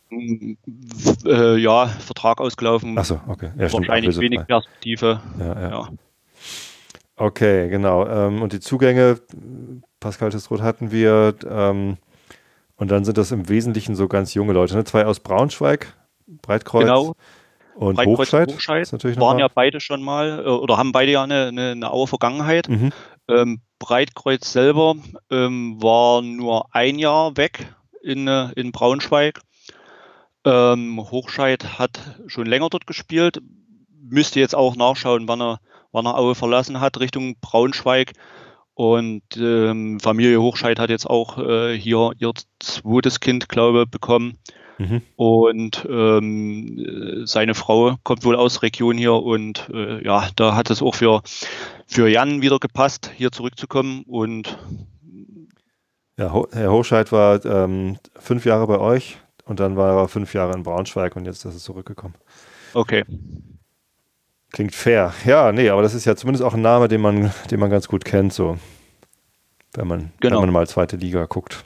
Äh, 1.25 1.57
ja, 1.57 1.87
Vertrag 1.87 2.41
ausgelaufen. 2.41 2.97
Achso, 2.97 3.19
okay. 3.27 3.51
Ja, 3.57 3.71
Wahrscheinlich 3.71 4.17
wenig 4.19 4.45
Perspektive. 4.47 5.21
Ja, 5.39 5.61
ja. 5.61 5.69
ja. 5.69 5.89
Okay, 7.21 7.69
genau. 7.69 8.07
Ähm, 8.07 8.41
und 8.41 8.51
die 8.51 8.59
Zugänge, 8.59 9.19
Pascal 9.99 10.31
Testroth 10.31 10.61
hatten 10.61 10.91
wir. 10.91 11.35
Ähm, 11.47 11.97
und 12.77 12.89
dann 12.89 13.05
sind 13.05 13.19
das 13.19 13.31
im 13.31 13.47
Wesentlichen 13.47 13.95
so 13.95 14.07
ganz 14.07 14.33
junge 14.33 14.53
Leute. 14.53 14.75
Ne? 14.75 14.85
Zwei 14.85 15.05
aus 15.05 15.19
Braunschweig, 15.19 15.93
Breitkreuz. 16.41 16.85
Genau. 16.85 17.13
Und 17.75 17.97
Breitkreuz 17.97 18.17
Hochscheid, 18.17 18.51
Hochscheid 18.51 18.81
ist 18.81 18.91
natürlich 18.91 19.19
waren 19.19 19.37
ja 19.37 19.47
beide 19.53 19.79
schon 19.79 20.01
mal 20.01 20.43
äh, 20.43 20.49
oder 20.49 20.77
haben 20.77 20.91
beide 20.91 21.11
ja 21.11 21.23
eine, 21.23 21.49
eine, 21.49 21.71
eine 21.71 21.91
Auer 21.91 22.07
Vergangenheit. 22.07 22.67
Mhm. 22.67 22.91
Ähm, 23.27 23.61
Breitkreuz 23.77 24.51
selber 24.51 24.95
ähm, 25.29 25.77
war 25.79 26.23
nur 26.23 26.73
ein 26.73 26.97
Jahr 26.97 27.37
weg 27.37 27.67
in, 28.01 28.27
äh, 28.27 28.49
in 28.55 28.71
Braunschweig. 28.71 29.41
Ähm, 30.43 30.99
Hochscheid 30.99 31.77
hat 31.77 31.99
schon 32.25 32.47
länger 32.47 32.69
dort 32.69 32.87
gespielt. 32.87 33.43
Müsste 34.09 34.39
jetzt 34.39 34.55
auch 34.55 34.75
nachschauen, 34.75 35.27
wann 35.27 35.39
er, 35.39 35.59
wann 35.91 36.05
er 36.05 36.17
Aue 36.17 36.35
verlassen 36.35 36.79
hat, 36.79 36.99
Richtung 36.99 37.35
Braunschweig. 37.41 38.13
Und 38.73 39.23
ähm, 39.37 39.99
Familie 39.99 40.41
Hochscheid 40.41 40.79
hat 40.79 40.89
jetzt 40.89 41.09
auch 41.09 41.37
äh, 41.37 41.77
hier 41.77 42.11
ihr 42.17 42.31
zweites 42.59 43.19
Kind, 43.19 43.49
glaube 43.49 43.83
ich, 43.83 43.91
bekommen. 43.91 44.37
Mhm. 44.81 45.01
Und 45.15 45.87
ähm, 45.87 46.77
äh, 46.79 47.25
seine 47.27 47.53
Frau 47.53 47.97
kommt 48.03 48.23
wohl 48.23 48.35
aus 48.35 48.55
der 48.55 48.63
Region 48.63 48.97
hier 48.97 49.13
und 49.13 49.69
äh, 49.71 50.03
ja, 50.03 50.29
da 50.35 50.55
hat 50.55 50.71
es 50.71 50.81
auch 50.81 50.95
für, 50.95 51.21
für 51.85 52.09
Jan 52.09 52.41
wieder 52.41 52.57
gepasst, 52.57 53.11
hier 53.15 53.31
zurückzukommen. 53.31 54.03
Und 54.07 54.57
Ja, 56.17 56.33
Ho 56.33 56.47
Herr 56.51 56.71
Hochscheid 56.71 57.11
war 57.11 57.45
ähm, 57.45 57.97
fünf 58.15 58.45
Jahre 58.45 58.65
bei 58.65 58.79
euch 58.79 59.17
und 59.45 59.59
dann 59.59 59.75
war 59.77 59.95
er 59.95 60.07
fünf 60.07 60.33
Jahre 60.33 60.53
in 60.53 60.63
Braunschweig 60.63 61.15
und 61.15 61.25
jetzt 61.25 61.45
ist 61.45 61.53
er 61.53 61.59
zurückgekommen. 61.59 62.15
okay, 62.73 63.03
Klingt 64.51 64.75
fair. 64.75 65.13
Ja, 65.25 65.51
nee, 65.51 65.69
aber 65.69 65.81
das 65.81 65.93
ist 65.93 66.05
ja 66.05 66.15
zumindest 66.15 66.43
auch 66.43 66.53
ein 66.53 66.61
Name, 66.61 66.87
den 66.87 67.01
man, 67.01 67.31
den 67.49 67.59
man 67.59 67.69
ganz 67.69 67.87
gut 67.87 68.03
kennt, 68.05 68.33
so. 68.33 68.57
Wenn 69.73 69.87
man, 69.87 70.11
Genau. 70.19 70.37
wenn 70.37 70.47
man 70.47 70.53
mal 70.53 70.67
zweite 70.67 70.97
Liga 70.97 71.25
guckt. 71.25 71.63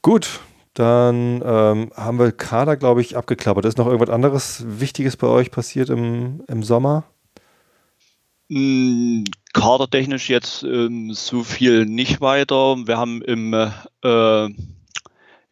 Gut, 0.00 0.40
dann 0.74 1.42
ähm, 1.44 1.92
haben 1.96 2.18
wir 2.18 2.32
Kader, 2.32 2.76
glaube 2.76 3.00
ich, 3.00 3.16
abgeklappert. 3.16 3.64
Ist 3.64 3.78
noch 3.78 3.86
irgendwas 3.86 4.10
anderes 4.10 4.64
Wichtiges 4.66 5.16
bei 5.16 5.26
euch 5.26 5.50
passiert 5.50 5.90
im, 5.90 6.42
im 6.48 6.62
Sommer? 6.62 7.04
Mm, 8.48 9.24
kadertechnisch 9.52 10.28
jetzt 10.28 10.62
ähm, 10.62 11.12
so 11.12 11.42
viel 11.42 11.86
nicht 11.86 12.20
weiter. 12.20 12.76
Wir 12.86 12.96
haben 12.98 13.22
im, 13.22 13.52
äh, 13.54 13.68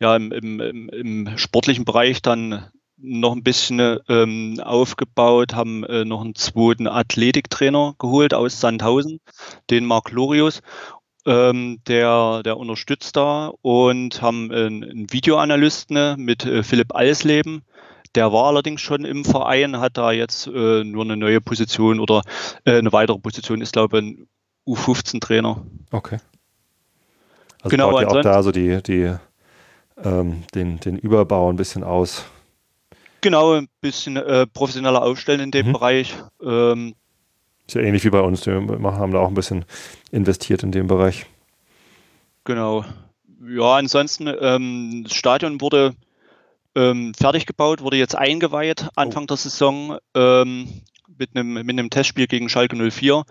ja, 0.00 0.16
im, 0.16 0.32
im, 0.32 0.60
im, 0.60 0.88
im 0.88 1.38
sportlichen 1.38 1.84
Bereich 1.84 2.22
dann 2.22 2.70
noch 3.02 3.34
ein 3.34 3.42
bisschen 3.42 3.98
ähm, 4.08 4.60
aufgebaut, 4.62 5.54
haben 5.54 5.84
äh, 5.84 6.04
noch 6.04 6.22
einen 6.22 6.34
zweiten 6.34 6.86
Athletiktrainer 6.86 7.94
geholt 7.98 8.34
aus 8.34 8.60
Sandhausen, 8.60 9.20
den 9.70 9.86
Marc 9.86 10.10
Lorius. 10.10 10.60
Ähm, 11.26 11.80
der, 11.86 12.42
der 12.42 12.56
unterstützt 12.56 13.14
da 13.14 13.52
und 13.60 14.22
haben 14.22 14.50
einen, 14.50 14.82
einen 14.82 15.12
Videoanalysten 15.12 15.94
ne, 15.94 16.16
mit 16.18 16.46
äh, 16.46 16.62
Philipp 16.62 16.94
Alsleben. 16.94 17.62
Der 18.14 18.32
war 18.32 18.46
allerdings 18.46 18.80
schon 18.80 19.04
im 19.04 19.24
Verein, 19.24 19.80
hat 19.80 19.98
da 19.98 20.12
jetzt 20.12 20.46
äh, 20.46 20.82
nur 20.82 21.04
eine 21.04 21.16
neue 21.16 21.42
Position 21.42 22.00
oder 22.00 22.22
äh, 22.64 22.78
eine 22.78 22.92
weitere 22.92 23.18
Position, 23.18 23.60
ist 23.60 23.74
glaube 23.74 23.98
ich 23.98 24.04
ein 24.04 24.28
U15-Trainer. 24.66 25.62
Okay. 25.90 26.18
Also 27.62 27.68
Genau, 27.68 27.90
baut 27.90 28.02
ihr 28.02 28.08
auch 28.08 28.22
da 28.22 28.42
so 28.42 28.50
die, 28.50 28.82
die, 28.82 29.14
ähm, 30.02 30.44
den, 30.54 30.80
den 30.80 30.96
Überbau 30.96 31.50
ein 31.50 31.56
bisschen 31.56 31.84
aus. 31.84 32.24
Genau, 33.20 33.52
ein 33.54 33.68
bisschen 33.80 34.16
äh, 34.16 34.46
professioneller 34.46 35.02
aufstellen 35.02 35.40
in 35.40 35.50
dem 35.50 35.68
Mhm. 35.68 35.72
Bereich. 35.72 36.14
Ähm, 36.42 36.94
Ist 37.66 37.74
ja 37.74 37.82
ähnlich 37.82 38.04
wie 38.04 38.10
bei 38.10 38.20
uns. 38.20 38.46
Wir 38.46 38.54
haben 38.54 39.12
da 39.12 39.18
auch 39.18 39.28
ein 39.28 39.34
bisschen 39.34 39.64
investiert 40.10 40.62
in 40.62 40.72
dem 40.72 40.86
Bereich. 40.86 41.26
Genau. 42.44 42.84
Ja, 43.46 43.76
ansonsten, 43.76 44.26
ähm, 44.40 45.04
das 45.04 45.14
Stadion 45.14 45.60
wurde 45.60 45.94
ähm, 46.74 47.14
fertig 47.14 47.46
gebaut, 47.46 47.82
wurde 47.82 47.96
jetzt 47.96 48.16
eingeweiht 48.16 48.88
Anfang 48.96 49.26
der 49.26 49.36
Saison 49.36 49.98
ähm, 50.14 50.68
mit, 51.18 51.30
einem, 51.34 51.54
mit 51.54 51.68
einem 51.70 51.90
Testspiel 51.90 52.26
gegen 52.26 52.48
Schalke 52.48 52.76
04. 52.76 53.24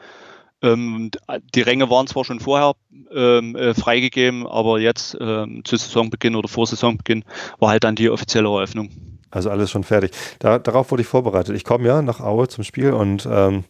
Ähm, 0.61 1.09
die 1.55 1.61
Ränge 1.61 1.89
waren 1.89 2.07
zwar 2.07 2.25
schon 2.25 2.39
vorher 2.39 2.73
ähm, 3.13 3.55
äh, 3.55 3.73
freigegeben, 3.73 4.45
aber 4.45 4.79
jetzt 4.79 5.17
ähm, 5.19 5.61
zu 5.63 5.77
Saisonbeginn 5.77 6.35
oder 6.35 6.49
vor 6.49 6.67
Saisonbeginn 6.67 7.23
war 7.59 7.69
halt 7.69 7.83
dann 7.85 7.95
die 7.95 8.09
offizielle 8.09 8.49
Eröffnung. 8.49 8.89
Also 9.31 9.49
alles 9.49 9.71
schon 9.71 9.83
fertig. 9.83 10.11
Da, 10.39 10.59
darauf 10.59 10.91
wurde 10.91 11.01
ich 11.01 11.07
vorbereitet. 11.07 11.55
Ich 11.55 11.63
komme 11.63 11.87
ja 11.87 12.01
nach 12.01 12.19
Aue 12.19 12.47
zum 12.47 12.63
Spiel 12.63 12.91
und 12.91 13.27
ähm, 13.29 13.63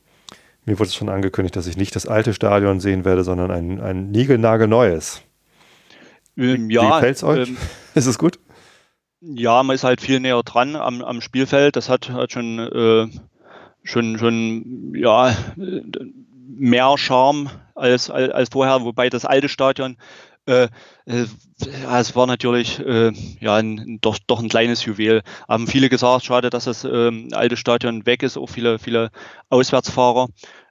mir 0.65 0.79
wurde 0.79 0.91
schon 0.91 1.09
angekündigt, 1.09 1.55
dass 1.55 1.67
ich 1.67 1.77
nicht 1.77 1.95
das 1.95 2.05
alte 2.05 2.33
Stadion 2.33 2.79
sehen 2.79 3.05
werde, 3.05 3.23
sondern 3.23 3.51
ein, 3.51 3.81
ein 3.81 4.11
niegelnagelneues. 4.11 5.21
Ähm, 6.37 6.69
Wie 6.69 6.75
ja, 6.75 6.99
fällt's 6.99 7.23
euch? 7.23 7.49
ähm, 7.49 7.57
Ist 7.95 8.05
es 8.05 8.17
gut? 8.17 8.39
Ja, 9.21 9.63
man 9.63 9.75
ist 9.75 9.83
halt 9.83 9.99
viel 9.99 10.21
näher 10.21 10.41
dran 10.43 10.77
am, 10.77 11.01
am 11.01 11.19
Spielfeld. 11.19 11.75
Das 11.75 11.89
hat, 11.89 12.09
hat 12.09 12.31
schon, 12.31 12.59
äh, 12.59 13.07
schon, 13.83 14.17
schon 14.17 14.93
ja, 14.95 15.31
äh, 15.31 15.81
mehr 16.47 16.97
Charme 16.97 17.49
als, 17.75 18.09
als, 18.09 18.31
als 18.31 18.49
vorher, 18.49 18.83
wobei 18.83 19.09
das 19.09 19.25
alte 19.25 19.49
Stadion, 19.49 19.97
äh, 20.49 20.69
äh, 21.05 21.25
es 21.91 22.15
war 22.15 22.27
natürlich 22.27 22.79
äh, 22.79 23.11
ja, 23.39 23.55
ein, 23.55 23.99
doch, 24.01 24.17
doch 24.27 24.41
ein 24.41 24.49
kleines 24.49 24.85
Juwel. 24.85 25.21
Haben 25.47 25.67
viele 25.67 25.89
gesagt, 25.89 26.25
schade, 26.25 26.49
dass 26.49 26.65
das 26.65 26.83
ähm, 26.83 27.29
alte 27.33 27.57
Stadion 27.57 28.05
weg 28.05 28.23
ist. 28.23 28.37
Auch 28.37 28.49
viele, 28.49 28.79
viele 28.79 29.11
Auswärtsfahrer, 29.49 30.29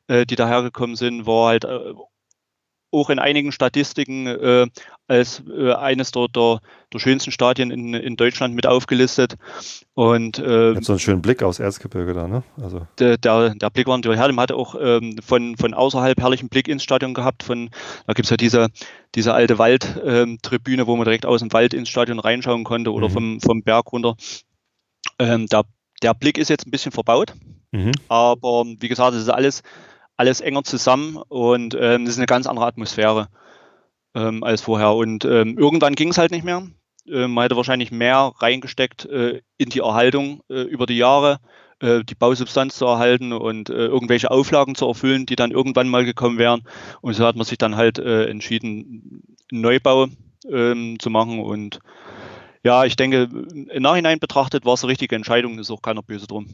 äh, 0.08 0.26
die 0.26 0.36
dahergekommen 0.36 0.96
sind, 0.96 1.26
war 1.26 1.48
halt 1.48 1.64
äh, 1.64 1.94
auch 2.90 3.10
in 3.10 3.18
einigen 3.18 3.52
Statistiken 3.52 4.26
äh, 4.26 4.66
als 5.08 5.42
äh, 5.48 5.72
eines 5.72 6.10
der, 6.12 6.28
der, 6.28 6.60
der 6.92 6.98
schönsten 6.98 7.32
Stadien 7.32 7.70
in, 7.70 7.92
in 7.94 8.16
Deutschland 8.16 8.54
mit 8.54 8.66
aufgelistet. 8.66 9.36
Und 9.94 10.38
äh, 10.38 10.74
so 10.80 10.92
einen 10.92 10.98
schönen 10.98 11.20
Blick 11.22 11.42
aus 11.42 11.58
Erzgebirge 11.60 12.14
da, 12.14 12.28
ne? 12.28 12.42
Also, 12.62 12.86
der, 12.98 13.18
der, 13.18 13.54
der 13.54 13.70
Blick 13.70 13.86
war 13.86 13.96
natürlich 13.98 14.18
herrlich. 14.18 14.36
Man 14.36 14.42
hatte 14.44 14.56
auch 14.56 14.74
ähm, 14.80 15.16
von, 15.24 15.56
von 15.56 15.74
außerhalb 15.74 16.20
herrlichen 16.20 16.48
Blick 16.48 16.68
ins 16.68 16.82
Stadion 16.82 17.14
gehabt. 17.14 17.42
Von, 17.42 17.70
da 18.06 18.12
gibt 18.14 18.26
es 18.26 18.30
ja 18.30 18.36
diese, 18.36 18.68
diese 19.14 19.34
alte 19.34 19.58
Waldtribüne, 19.58 20.86
wo 20.86 20.96
man 20.96 21.04
direkt 21.04 21.26
aus 21.26 21.40
dem 21.40 21.52
Wald 21.52 21.74
ins 21.74 21.88
Stadion 21.88 22.18
reinschauen 22.18 22.64
konnte 22.64 22.92
oder 22.92 23.08
Mhm. 23.08 23.12
vom, 23.12 23.40
vom 23.40 23.62
Berg 23.62 23.92
runter. 23.92 24.14
Ähm, 25.18 25.46
der, 25.46 25.64
der 26.02 26.14
Blick 26.14 26.38
ist 26.38 26.48
jetzt 26.48 26.66
ein 26.66 26.70
bisschen 26.70 26.92
verbaut. 26.92 27.34
mhm. 27.72 27.92
Aber 28.08 28.64
wie 28.78 28.88
gesagt, 28.88 29.14
es 29.14 29.22
ist 29.22 29.28
alles, 29.30 29.62
alles 30.18 30.40
enger 30.40 30.64
zusammen 30.64 31.16
und 31.16 31.76
ähm, 31.80 32.02
es 32.02 32.10
ist 32.10 32.18
eine 32.18 32.26
ganz 32.26 32.46
andere 32.46 32.66
Atmosphäre 32.66 33.28
ähm, 34.14 34.42
als 34.42 34.60
vorher. 34.60 34.92
Und 34.94 35.24
ähm, 35.24 35.56
irgendwann 35.56 35.94
ging 35.94 36.10
es 36.10 36.18
halt 36.18 36.32
nicht 36.32 36.44
mehr. 36.44 36.66
Ähm, 37.06 37.32
man 37.32 37.44
hätte 37.44 37.56
wahrscheinlich 37.56 37.92
mehr 37.92 38.32
reingesteckt 38.38 39.06
äh, 39.06 39.40
in 39.56 39.70
die 39.70 39.78
Erhaltung 39.78 40.42
äh, 40.50 40.62
über 40.62 40.86
die 40.86 40.96
Jahre, 40.96 41.38
äh, 41.78 42.02
die 42.02 42.16
Bausubstanz 42.16 42.76
zu 42.76 42.86
erhalten 42.86 43.32
und 43.32 43.70
äh, 43.70 43.86
irgendwelche 43.86 44.32
Auflagen 44.32 44.74
zu 44.74 44.86
erfüllen, 44.86 45.24
die 45.24 45.36
dann 45.36 45.52
irgendwann 45.52 45.88
mal 45.88 46.04
gekommen 46.04 46.36
wären. 46.36 46.62
Und 47.00 47.14
so 47.14 47.24
hat 47.24 47.36
man 47.36 47.46
sich 47.46 47.58
dann 47.58 47.76
halt 47.76 48.00
äh, 48.00 48.26
entschieden, 48.26 49.22
einen 49.52 49.60
Neubau 49.60 50.08
ähm, 50.50 50.98
zu 50.98 51.10
machen. 51.10 51.38
Und 51.38 51.78
ja, 52.64 52.84
ich 52.84 52.96
denke, 52.96 53.28
im 53.52 53.82
Nachhinein 53.82 54.18
betrachtet 54.18 54.64
war 54.64 54.74
es 54.74 54.82
eine 54.82 54.90
richtige 54.90 55.14
Entscheidung, 55.14 55.60
ist 55.60 55.70
auch 55.70 55.82
keiner 55.82 56.02
böse 56.02 56.26
drum. 56.26 56.48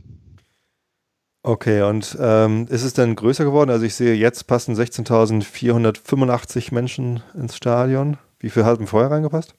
Okay, 1.47 1.83
und 1.83 2.17
ähm, 2.19 2.67
ist 2.71 2.85
es 2.85 2.95
denn 2.95 3.17
größer 3.17 3.45
geworden? 3.45 3.69
Also 3.69 3.85
ich 3.85 3.95
sehe, 3.95 4.15
jetzt 4.15 4.47
passen 4.47 4.75
16.485 4.75 6.73
Menschen 6.73 7.23
ins 7.35 7.55
Stadion. 7.55 8.17
Wie 8.39 8.49
viel 8.49 8.65
hatten 8.65 8.87
vorher 8.87 9.11
reingepasst? 9.11 9.55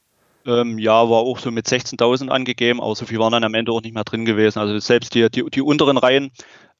Ähm, 0.48 0.80
ja, 0.80 1.08
war 1.08 1.20
auch 1.20 1.38
so 1.38 1.52
mit 1.52 1.68
16.000 1.68 2.30
angegeben, 2.30 2.82
aber 2.82 2.96
so 2.96 3.06
viel 3.06 3.20
waren 3.20 3.34
dann 3.34 3.44
am 3.44 3.54
Ende 3.54 3.72
auch 3.72 3.84
nicht 3.84 3.94
mehr 3.94 4.04
drin 4.04 4.26
gewesen. 4.26 4.58
Also 4.58 4.80
selbst 4.80 5.14
die, 5.14 5.30
die, 5.30 5.48
die 5.48 5.62
unteren 5.62 5.98
Reihen, 5.98 6.32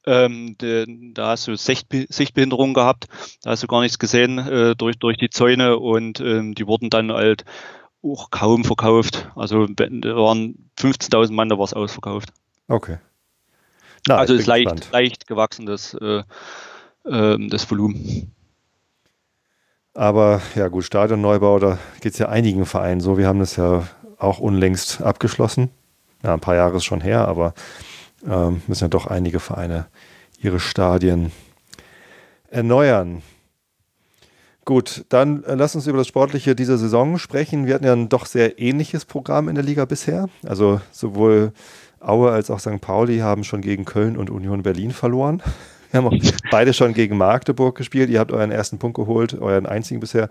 ähm, 0.06 0.56
die, 0.60 1.12
da 1.14 1.28
hast 1.28 1.46
du 1.46 1.54
Sichtbe 1.54 2.06
Sichtbehinderung 2.08 2.74
gehabt, 2.74 3.06
da 3.44 3.50
hast 3.50 3.62
du 3.62 3.68
gar 3.68 3.82
nichts 3.82 4.00
gesehen 4.00 4.38
äh, 4.38 4.74
durch, 4.74 4.98
durch 4.98 5.18
die 5.18 5.30
Zäune 5.30 5.78
und 5.78 6.18
ähm, 6.18 6.56
die 6.56 6.66
wurden 6.66 6.90
dann 6.90 7.12
halt 7.12 7.44
auch 8.02 8.32
kaum 8.32 8.64
verkauft. 8.64 9.30
Also 9.36 9.68
waren 9.68 10.68
15.000 10.80 11.32
Mann, 11.32 11.48
da 11.48 11.58
war 11.58 11.64
es 11.64 11.74
ausverkauft. 11.74 12.30
Okay. 12.66 12.98
Na, 14.06 14.16
also 14.16 14.34
ist 14.34 14.46
leicht, 14.46 14.70
gespannt. 14.70 14.92
leicht 14.92 15.26
gewachsen, 15.26 15.66
das, 15.66 15.94
äh, 15.94 16.22
ähm, 17.06 17.48
das 17.50 17.70
Volumen. 17.70 18.32
Aber 19.94 20.42
ja 20.54 20.68
gut, 20.68 20.84
Stadionneubau, 20.84 21.58
da 21.58 21.78
geht 22.00 22.12
es 22.12 22.18
ja 22.18 22.28
einigen 22.28 22.66
Vereinen 22.66 23.00
so. 23.00 23.16
Wir 23.16 23.26
haben 23.26 23.40
das 23.40 23.56
ja 23.56 23.88
auch 24.18 24.38
unlängst 24.38 25.00
abgeschlossen. 25.02 25.70
Ja, 26.22 26.34
ein 26.34 26.40
paar 26.40 26.54
Jahre 26.54 26.76
ist 26.76 26.84
schon 26.84 27.00
her, 27.00 27.26
aber 27.26 27.54
ähm, 28.26 28.62
müssen 28.66 28.84
ja 28.84 28.88
doch 28.88 29.06
einige 29.06 29.40
Vereine 29.40 29.86
ihre 30.40 30.60
Stadien 30.60 31.32
erneuern. 32.50 33.22
Gut, 34.64 35.04
dann 35.10 35.44
äh, 35.44 35.54
lass 35.54 35.76
uns 35.76 35.86
über 35.86 35.98
das 35.98 36.08
Sportliche 36.08 36.56
dieser 36.56 36.76
Saison 36.76 37.18
sprechen. 37.18 37.66
Wir 37.66 37.74
hatten 37.74 37.84
ja 37.84 37.92
ein 37.92 38.08
doch 38.08 38.26
sehr 38.26 38.58
ähnliches 38.58 39.04
Programm 39.04 39.48
in 39.48 39.54
der 39.54 39.64
Liga 39.64 39.84
bisher. 39.84 40.28
Also 40.44 40.80
sowohl 40.90 41.52
Aue 42.06 42.30
als 42.30 42.50
auch 42.50 42.60
St. 42.60 42.80
Pauli 42.80 43.18
haben 43.18 43.44
schon 43.44 43.60
gegen 43.60 43.84
Köln 43.84 44.16
und 44.16 44.30
Union 44.30 44.62
Berlin 44.62 44.90
verloren. 44.92 45.42
Wir 45.90 45.98
haben 46.02 46.08
auch 46.08 46.30
beide 46.50 46.74
schon 46.74 46.94
gegen 46.94 47.16
Magdeburg 47.16 47.76
gespielt. 47.76 48.10
Ihr 48.10 48.18
habt 48.18 48.32
euren 48.32 48.50
ersten 48.50 48.78
Punkt 48.78 48.96
geholt, 48.96 49.34
euren 49.34 49.66
einzigen 49.66 50.00
bisher. 50.00 50.28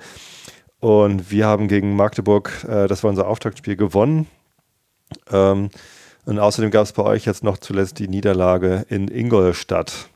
Und 0.79 1.31
wir 1.31 1.47
haben 1.47 1.67
gegen 1.67 1.95
Magdeburg, 1.95 2.65
äh, 2.67 2.87
das 2.87 3.03
war 3.03 3.09
unser 3.09 3.27
Auftaktspiel, 3.27 3.75
gewonnen. 3.75 4.27
Ähm, 5.31 5.69
Und 6.25 6.39
außerdem 6.39 6.71
gab 6.71 6.83
es 6.83 6.91
bei 6.91 7.03
euch 7.03 7.25
jetzt 7.25 7.43
noch 7.43 7.57
zuletzt 7.57 7.99
die 7.99 8.07
Niederlage 8.07 8.85
in 8.89 9.07
Ingolstadt. 9.07 10.09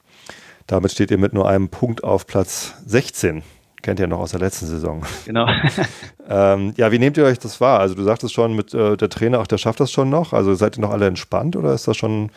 Damit 0.68 0.92
steht 0.92 1.10
ihr 1.10 1.18
mit 1.18 1.34
nur 1.34 1.48
einem 1.48 1.70
Punkt 1.70 2.04
auf 2.04 2.28
Platz 2.28 2.74
16. 2.86 3.44
Kennt 3.82 4.00
ihr 4.00 4.08
noch 4.08 4.20
aus 4.20 4.32
der 4.32 4.40
letzten 4.40 4.66
Saison. 4.66 5.04
Genau. 5.26 5.48
ähm, 6.30 6.74
ja, 6.78 6.92
wie 6.92 7.00
nehmt 7.00 7.18
ihr 7.18 7.26
euch 7.26 7.40
das 7.40 7.62
wahr? 7.62 7.80
Also 7.80 7.96
du 7.96 8.04
sagtest 8.04 8.34
schon, 8.34 8.56
mit 8.56 8.74
äh, 8.74 8.98
der 8.98 9.10
Trainer, 9.10 9.40
auch 9.40 9.48
der 9.48 9.58
schafft 9.58 9.80
das 9.80 9.92
schon 9.92 10.10
noch. 10.10 10.34
Also 10.34 10.56
seid 10.56 10.78
ihr 10.78 10.82
noch 10.82 10.92
alle 10.92 11.08
entspannt 11.08 11.56
oder 11.56 11.74
ist 11.74 11.88
das 11.88 11.98
schon 11.98 12.32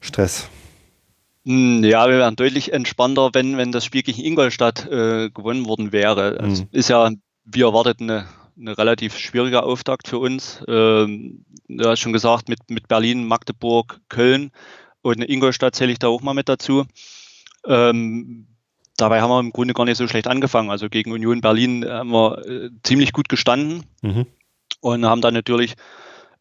Stress? 0.00 0.48
Hm, 1.44 1.84
ja, 1.84 2.08
wir 2.08 2.18
wären 2.18 2.36
deutlich 2.36 2.72
entspannter, 2.72 3.30
wenn, 3.32 3.56
wenn 3.56 3.72
das 3.72 3.84
Spiel 3.84 4.02
gegen 4.02 4.22
Ingolstadt 4.22 4.86
äh, 4.86 5.30
gewonnen 5.30 5.66
worden 5.66 5.92
wäre. 5.92 6.38
Also 6.40 6.62
mhm. 6.62 6.68
Ist 6.72 6.88
ja, 6.88 7.10
wie 7.44 7.62
erwartet, 7.62 8.00
eine, 8.00 8.26
eine 8.58 8.76
relativ 8.76 9.16
schwierige 9.16 9.62
Auftakt 9.62 10.08
für 10.08 10.18
uns. 10.18 10.62
Ähm, 10.68 11.44
du 11.68 11.88
hast 11.88 12.00
schon 12.00 12.12
gesagt, 12.12 12.48
mit, 12.48 12.58
mit 12.70 12.88
Berlin, 12.88 13.26
Magdeburg, 13.26 14.00
Köln 14.08 14.50
und 15.02 15.22
Ingolstadt 15.22 15.74
zähle 15.74 15.92
ich 15.92 15.98
da 15.98 16.08
auch 16.08 16.22
mal 16.22 16.34
mit 16.34 16.48
dazu. 16.48 16.84
Ähm, 17.66 18.47
dabei 18.98 19.22
haben 19.22 19.30
wir 19.30 19.40
im 19.40 19.52
Grunde 19.52 19.72
gar 19.72 19.86
nicht 19.86 19.96
so 19.96 20.06
schlecht 20.06 20.26
angefangen. 20.26 20.70
Also 20.70 20.90
gegen 20.90 21.12
Union 21.12 21.40
Berlin 21.40 21.88
haben 21.88 22.10
wir 22.10 22.46
äh, 22.46 22.70
ziemlich 22.82 23.12
gut 23.12 23.30
gestanden 23.30 23.86
mhm. 24.02 24.26
und 24.80 25.06
haben 25.06 25.22
dann 25.22 25.34
natürlich 25.34 25.76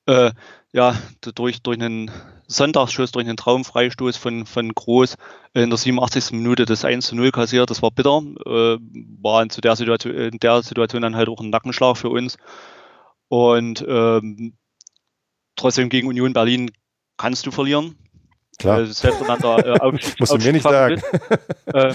äh, 0.07 0.31
ja, 0.73 0.95
durch, 1.35 1.61
durch 1.61 1.79
einen 1.79 2.11
Sonntagsschuss, 2.47 3.11
durch 3.11 3.27
einen 3.27 3.37
Traumfreistoß 3.37 4.17
von, 4.17 4.45
von 4.45 4.73
Groß 4.73 5.17
in 5.53 5.69
der 5.69 5.77
87. 5.77 6.31
Minute 6.31 6.65
das 6.65 6.85
1 6.85 7.07
zu 7.07 7.15
0 7.15 7.31
kassiert. 7.31 7.69
Das 7.69 7.81
war 7.81 7.91
bitter. 7.91 8.21
Äh, 8.45 8.77
war 9.21 9.43
in, 9.43 9.49
zu 9.49 9.61
der 9.61 9.75
Situation, 9.75 10.15
in 10.15 10.39
der 10.39 10.63
Situation 10.63 11.01
dann 11.01 11.15
halt 11.15 11.29
auch 11.29 11.41
ein 11.41 11.49
Nackenschlag 11.49 11.97
für 11.97 12.09
uns. 12.09 12.37
Und 13.27 13.85
ähm, 13.87 14.57
trotzdem 15.55 15.89
gegen 15.89 16.07
Union 16.07 16.33
Berlin 16.33 16.71
kannst 17.17 17.45
du 17.45 17.51
verlieren. 17.51 17.97
Klar. 18.57 18.81
Äh, 18.81 18.85
selbst 18.87 19.21
wenn 19.21 19.27
dann 19.27 19.41
äh, 19.41 19.79
auf, 19.79 19.93
Musst 20.19 20.33
du 20.33 20.37
mir 20.37 20.53
nicht 20.53 20.63
sagen. 20.63 21.01
Äh, 21.73 21.93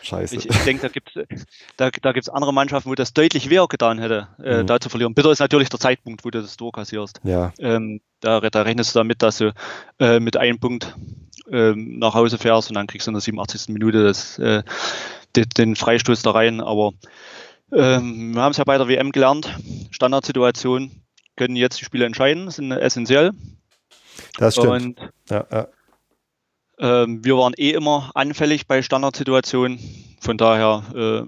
Scheiße. 0.00 0.36
Ich, 0.36 0.48
ich 0.48 0.58
denke, 0.64 0.82
da 0.82 0.88
gibt 0.88 1.14
es 1.14 1.44
da, 1.76 1.90
da 1.90 2.12
gibt's 2.12 2.30
andere 2.30 2.54
Mannschaften, 2.54 2.88
wo 2.88 2.94
das 2.94 3.12
deutlich 3.12 3.50
weh 3.50 3.64
getan 3.68 3.98
hätte, 3.98 4.28
äh, 4.42 4.62
mhm. 4.62 4.66
da 4.66 4.80
zu 4.80 4.88
verlieren. 4.88 5.12
Bitter 5.12 5.30
ist 5.30 5.40
natürlich 5.40 5.68
der 5.68 5.78
Zeitpunkt, 5.78 6.24
wo 6.24 6.30
du 6.30 6.40
das 6.40 6.56
Tor 6.56 6.72
kassierst. 6.72 7.20
Ja. 7.24 7.52
Ähm, 7.58 8.00
da, 8.20 8.40
da, 8.40 8.62
rechnest 8.62 8.94
du 8.94 9.00
damit, 9.00 9.22
dass 9.22 9.38
du 9.38 9.52
äh, 10.00 10.20
mit 10.20 10.38
einem 10.38 10.58
Punkt 10.58 10.96
ähm, 11.50 11.98
nach 11.98 12.14
Hause 12.14 12.38
fährst 12.38 12.70
und 12.70 12.76
dann 12.76 12.86
kriegst 12.86 13.06
du 13.06 13.10
in 13.10 13.14
der 13.14 13.20
87. 13.20 13.68
Minute 13.68 14.04
das, 14.04 14.38
äh, 14.38 14.62
den, 15.36 15.48
den, 15.56 15.76
Freistoß 15.76 16.22
da 16.22 16.30
rein. 16.30 16.62
Aber 16.62 16.92
ähm, 17.72 18.34
wir 18.34 18.40
haben 18.40 18.52
es 18.52 18.56
ja 18.56 18.64
bei 18.64 18.78
der 18.78 18.88
WM 18.88 19.12
gelernt. 19.12 19.54
Standardsituation 19.90 20.90
können 21.36 21.56
jetzt 21.56 21.80
die 21.80 21.84
Spiele 21.84 22.06
entscheiden, 22.06 22.50
sind 22.50 22.72
essentiell. 22.72 23.32
Das 24.38 24.54
stimmt. 24.54 25.00
Und, 25.00 25.10
ja, 25.30 25.46
ja. 25.50 25.68
Ähm, 26.80 27.24
wir 27.24 27.36
waren 27.36 27.54
eh 27.56 27.70
immer 27.70 28.10
anfällig 28.14 28.66
bei 28.66 28.82
Standardsituationen. 28.82 29.78
Von 30.20 30.38
daher 30.38 30.84
äh, 30.94 31.22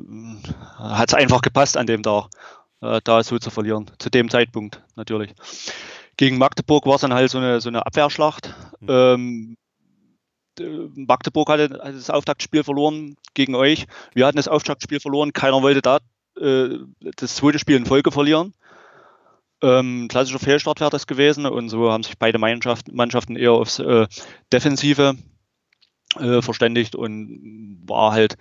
hat 0.79 1.11
es 1.11 1.15
einfach 1.15 1.43
gepasst 1.43 1.77
an 1.77 1.87
dem 1.87 2.03
Tag, 2.03 2.29
äh, 2.83 3.01
da 3.03 3.23
so 3.23 3.39
zu 3.39 3.51
verlieren. 3.51 3.91
Zu 3.99 4.11
dem 4.11 4.31
Zeitpunkt 4.31 4.83
natürlich. 4.95 5.35
Gegen 6.17 6.39
Magdeburg 6.39 6.87
war 6.87 6.97
es 6.97 7.01
dann 7.01 7.15
halt 7.15 7.31
so 7.31 7.39
eine, 7.39 7.61
so 7.61 7.69
eine 7.69 7.85
Abwehrschlacht. 7.87 8.55
Mhm. 8.81 8.89
Ähm, 8.89 9.57
Magdeburg 10.95 11.49
hatte 11.49 11.69
das 11.69 12.11
Auftaktspiel 12.11 12.65
verloren 12.65 13.17
gegen 13.35 13.55
euch. 13.55 13.87
Wir 14.13 14.27
hatten 14.27 14.37
das 14.37 14.49
Auftaktspiel 14.49 15.01
verloren. 15.01 15.33
Keiner 15.33 15.63
wollte 15.63 15.81
da 15.83 15.99
äh, 16.39 16.79
das 17.17 17.37
zweite 17.37 17.59
Spiel 17.59 17.77
in 17.77 17.87
Folge 17.87 18.13
verlieren. 18.13 18.53
Ähm, 19.63 20.09
klassischer 20.09 20.39
Fehlstart 20.39 20.81
wäre 20.81 20.91
das 20.91 21.07
gewesen 21.07 21.47
und 21.47 21.69
so 21.69 21.91
haben 21.91 22.03
sich 22.03 22.19
beide 22.19 22.39
Mannschaften, 22.39 22.95
Mannschaften 22.95 23.37
eher 23.37 23.53
aufs 23.53 23.79
äh, 23.79 24.07
Defensive 24.53 25.17
äh, 26.19 26.41
verständigt 26.43 26.95
und 26.95 27.83
war 27.87 28.13
halt 28.13 28.37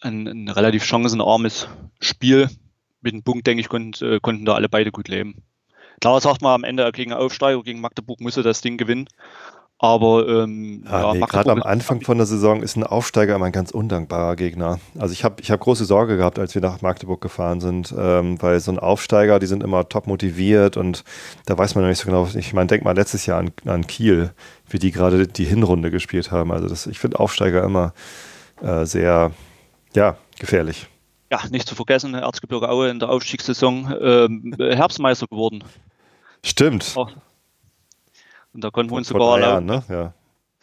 ein, 0.00 0.26
ein, 0.26 0.48
relativ 0.48 0.84
chancenarmes 0.84 1.68
Spiel. 2.00 2.48
Mit 3.02 3.12
dem 3.12 3.22
Punkt, 3.22 3.46
denke 3.46 3.60
ich, 3.60 3.68
konnten, 3.68 4.04
äh, 4.04 4.20
konnten 4.20 4.46
da 4.46 4.54
alle 4.54 4.70
beide 4.70 4.90
gut 4.90 5.08
leben. 5.08 5.42
Klar 6.00 6.20
sagt 6.20 6.42
man 6.42 6.54
am 6.54 6.64
Ende 6.64 6.90
gegen 6.92 7.12
Aufsteiger, 7.12 7.62
gegen 7.62 7.80
Magdeburg 7.80 8.20
musste 8.20 8.42
das 8.42 8.62
Ding 8.62 8.78
gewinnen. 8.78 9.08
Aber 9.84 10.26
ähm, 10.26 10.82
ja, 10.86 11.02
ja, 11.02 11.12
nee, 11.12 11.20
gerade 11.20 11.52
am 11.52 11.62
Anfang 11.62 12.00
von 12.00 12.16
der 12.16 12.26
Saison 12.26 12.62
ist 12.62 12.74
ein 12.74 12.84
Aufsteiger 12.84 13.34
immer 13.34 13.44
ein 13.44 13.52
ganz 13.52 13.70
undankbarer 13.70 14.34
Gegner. 14.34 14.80
Also 14.98 15.12
ich 15.12 15.24
habe 15.24 15.42
ich 15.42 15.50
hab 15.50 15.60
große 15.60 15.84
Sorge 15.84 16.16
gehabt, 16.16 16.38
als 16.38 16.54
wir 16.54 16.62
nach 16.62 16.80
Magdeburg 16.80 17.20
gefahren 17.20 17.60
sind, 17.60 17.94
ähm, 17.96 18.40
weil 18.40 18.58
so 18.60 18.72
ein 18.72 18.78
Aufsteiger, 18.78 19.38
die 19.38 19.46
sind 19.46 19.62
immer 19.62 19.86
top 19.86 20.06
motiviert 20.06 20.78
und 20.78 21.04
da 21.44 21.58
weiß 21.58 21.74
man 21.74 21.84
noch 21.84 21.90
nicht 21.90 21.98
so 21.98 22.06
genau. 22.06 22.26
Ich 22.34 22.54
meine, 22.54 22.66
denk 22.66 22.82
mal 22.82 22.96
letztes 22.96 23.26
Jahr 23.26 23.38
an, 23.38 23.52
an 23.66 23.86
Kiel, 23.86 24.32
wie 24.70 24.78
die 24.78 24.90
gerade 24.90 25.26
die 25.26 25.44
Hinrunde 25.44 25.90
gespielt 25.90 26.30
haben. 26.30 26.50
Also 26.50 26.66
das, 26.66 26.86
ich 26.86 26.98
finde 26.98 27.20
Aufsteiger 27.20 27.62
immer 27.62 27.92
äh, 28.62 28.86
sehr, 28.86 29.32
ja, 29.94 30.16
gefährlich. 30.38 30.88
Ja, 31.30 31.40
nicht 31.50 31.68
zu 31.68 31.74
vergessen, 31.74 32.14
Erzgebirge 32.14 32.70
Aue 32.70 32.88
in 32.88 33.00
der 33.00 33.10
Aufstiegssaison 33.10 33.94
ähm, 34.00 34.54
Herbstmeister 34.58 35.26
geworden. 35.26 35.62
Stimmt. 36.42 36.94
Auch 36.96 37.10
und 38.54 38.62
da 38.62 38.70
konnten 38.70 38.92
wir 38.92 38.96
uns 38.96 39.08
sogar 39.08 39.40
Jahren, 39.40 39.66
ne? 39.66 39.82
ja. 39.88 40.14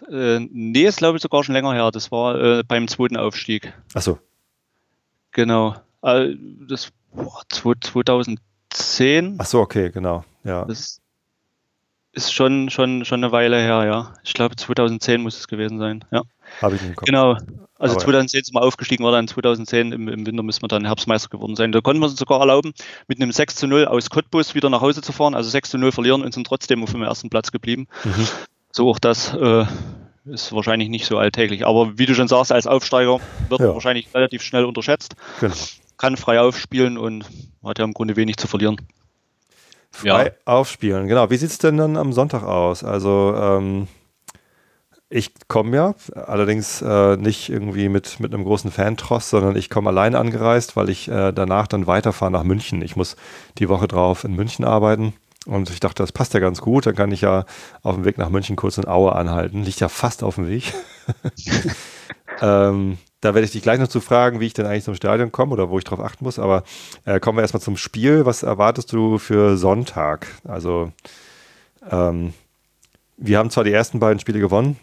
Äh, 0.10 0.39
nee, 0.51 0.86
ist 0.86 0.97
glaube 0.97 1.17
ich 1.17 1.21
sogar 1.21 1.43
schon 1.43 1.54
länger 1.54 1.73
her. 1.73 1.91
Das 1.91 2.12
war 2.12 2.41
äh, 2.41 2.63
beim 2.63 2.88
zweiten 2.88 3.17
Aufstieg. 3.17 3.73
Achso. 3.93 4.17
Genau. 5.32 5.75
Äh, 6.01 6.36
das 6.67 6.91
war 7.12 7.43
2010. 7.49 9.39
Achso, 9.39 9.60
okay, 9.60 9.91
genau. 9.91 10.23
Ja. 10.43 10.65
Das 10.65 11.01
ist 12.13 12.34
schon, 12.34 12.69
schon, 12.69 13.06
schon 13.06 13.23
eine 13.23 13.32
Weile 13.32 13.58
her, 13.58 13.86
ja. 13.86 14.13
Ich 14.23 14.34
glaube 14.34 14.56
2010 14.56 15.21
muss 15.21 15.38
es 15.38 15.47
gewesen 15.47 15.80
sein. 15.80 16.04
Ja. 16.12 16.23
Habe 16.62 16.76
ich 16.76 16.82
nicht 16.82 16.96
Kopf. 16.96 17.06
Genau. 17.06 17.38
Also 17.82 17.96
Aber 17.96 18.04
2010 18.04 18.44
sind 18.44 18.54
wir 18.54 18.62
aufgestiegen, 18.62 19.04
war 19.04 19.12
dann 19.12 19.28
2010 19.28 19.92
im, 19.92 20.08
im 20.08 20.26
Winter 20.28 20.44
müssen 20.44 20.62
wir 20.62 20.68
dann 20.68 20.86
Herbstmeister 20.86 21.30
geworden 21.30 21.56
sein. 21.56 21.72
Da 21.72 21.82
konnten 21.82 22.00
wir 22.00 22.08
uns 22.08 22.20
sogar 22.20 22.40
erlauben, 22.40 22.74
mit 23.08 23.20
einem 23.20 23.32
6 23.32 23.56
zu 23.56 23.68
0 23.68 23.86
aus 23.86 24.12
Cottbus 24.12 24.54
wieder 24.54 24.70
nach 24.70 24.82
Hause 24.82 25.02
zu 25.02 25.12
fahren. 25.12 25.34
Also 25.34 25.50
6 25.50 25.72
zu 25.72 25.78
0 25.80 25.92
verlieren 25.92 26.22
und 26.22 26.32
sind 26.32 26.46
trotzdem 26.46 26.84
auf 26.84 26.92
dem 26.92 27.02
ersten 27.02 27.32
Platz 27.32 27.52
geblieben. 27.52 27.88
Mhm. 28.04 28.28
So 28.72 28.88
auch 28.88 29.00
das 29.00 29.34
äh, 29.34 29.66
ist 30.26 30.54
wahrscheinlich 30.54 30.90
nicht 30.90 31.08
so 31.08 31.18
alltäglich. 31.18 31.66
Aber 31.66 31.98
wie 31.98 32.06
du 32.06 32.14
schon 32.14 32.28
sagst, 32.28 32.52
als 32.52 32.68
Aufsteiger 32.68 33.20
wird 33.50 33.62
ja. 33.62 33.74
wahrscheinlich 33.74 34.14
relativ 34.14 34.44
schnell 34.44 34.66
unterschätzt. 34.66 35.16
Genau. 35.40 35.56
Kann 35.98 36.18
frei 36.18 36.40
aufspielen 36.40 37.00
und 37.00 37.26
hat 37.64 37.80
ja 37.80 37.86
im 37.86 37.94
Grunde 37.94 38.16
wenig 38.16 38.38
zu 38.38 38.48
verlieren. 38.48 38.78
Frei 39.92 40.26
ja. 40.26 40.32
aufspielen, 40.46 41.08
genau. 41.08 41.30
Wie 41.32 41.38
sieht 41.38 41.50
es 41.50 41.58
denn 41.58 41.78
dann 41.78 41.98
am 41.98 42.14
Sonntag 42.14 42.44
aus? 42.44 42.84
Also 42.84 43.34
ähm 43.36 43.88
ich 45.12 45.34
komme 45.50 45.76
ja, 45.76 45.95
allerdings 46.15 46.82
äh, 46.82 47.17
nicht 47.17 47.50
irgendwie 47.50 47.89
mit, 47.89 48.21
mit 48.21 48.34
einem 48.34 48.45
großen 48.45 48.71
Fantross, 48.71 49.30
sondern 49.30 49.58
ich 49.58 49.69
komme 49.69 49.89
alleine 49.89 50.17
angereist, 50.17 50.78
weil 50.78 50.89
ich 50.89 51.10
äh, 51.10 51.34
danach 51.34 51.67
dann 51.67 51.86
weiterfahre 51.86 52.32
nach 52.32 52.43
München. 52.43 52.82
Ich 52.82 52.95
muss 52.95 53.17
die 53.58 53.67
Woche 53.67 53.89
drauf 53.89 54.24
in 54.24 54.36
München 54.36 54.63
arbeiten. 54.63 55.13
Und 55.45 55.69
ich 55.69 55.82
dachte, 55.82 56.02
das 56.02 56.13
passt 56.13 56.34
ja 56.34 56.39
ganz 56.39 56.62
gut. 56.62 56.86
Dann 56.86 56.95
kann 56.95 57.12
ich 57.12 57.21
ja 57.21 57.45
auf 57.84 57.95
dem 57.95 58.06
Weg 58.06 58.17
nach 58.17 58.30
München 58.30 58.56
kurz 58.56 58.78
in 58.78 58.88
Aue 58.88 59.13
anhalten. 59.13 59.63
Liegt 59.63 59.82
ja 59.82 59.89
fast 59.89 60.24
auf 60.24 60.36
dem 60.36 60.47
Weg. 60.47 60.74
ähm, 62.41 62.97
da 63.19 63.34
werde 63.34 63.45
ich 63.45 63.52
dich 63.52 63.63
gleich 63.63 63.80
noch 63.80 63.89
zu 63.89 64.00
fragen, 64.00 64.39
wie 64.39 64.45
ich 64.45 64.54
denn 64.54 64.65
eigentlich 64.65 64.86
zum 64.86 64.95
Stadion 64.95 65.32
komme 65.34 65.52
oder 65.52 65.69
wo 65.69 65.78
ich 65.78 65.84
drauf 65.84 66.00
achten 66.00 66.24
muss. 66.24 66.39
Aber 66.39 66.63
äh, 67.04 67.19
kommen 67.19 67.38
wir 67.38 67.41
erstmal 67.41 67.62
zum 67.62 67.76
Spiel. 67.76 68.26
Was 68.26 68.43
erwartest 68.43 68.93
du 68.93 69.17
für 69.17 69.58
Sonntag? 69.58 70.28
Also, 70.47 70.93
ähm, 71.89 72.34
wir 73.17 73.39
haben 73.39 73.50
zwar 73.50 73.65
die 73.65 73.74
ersten 73.74 74.00
beiden 74.00 74.19
Spiele 74.19 74.39
gewonnen, 74.39 74.80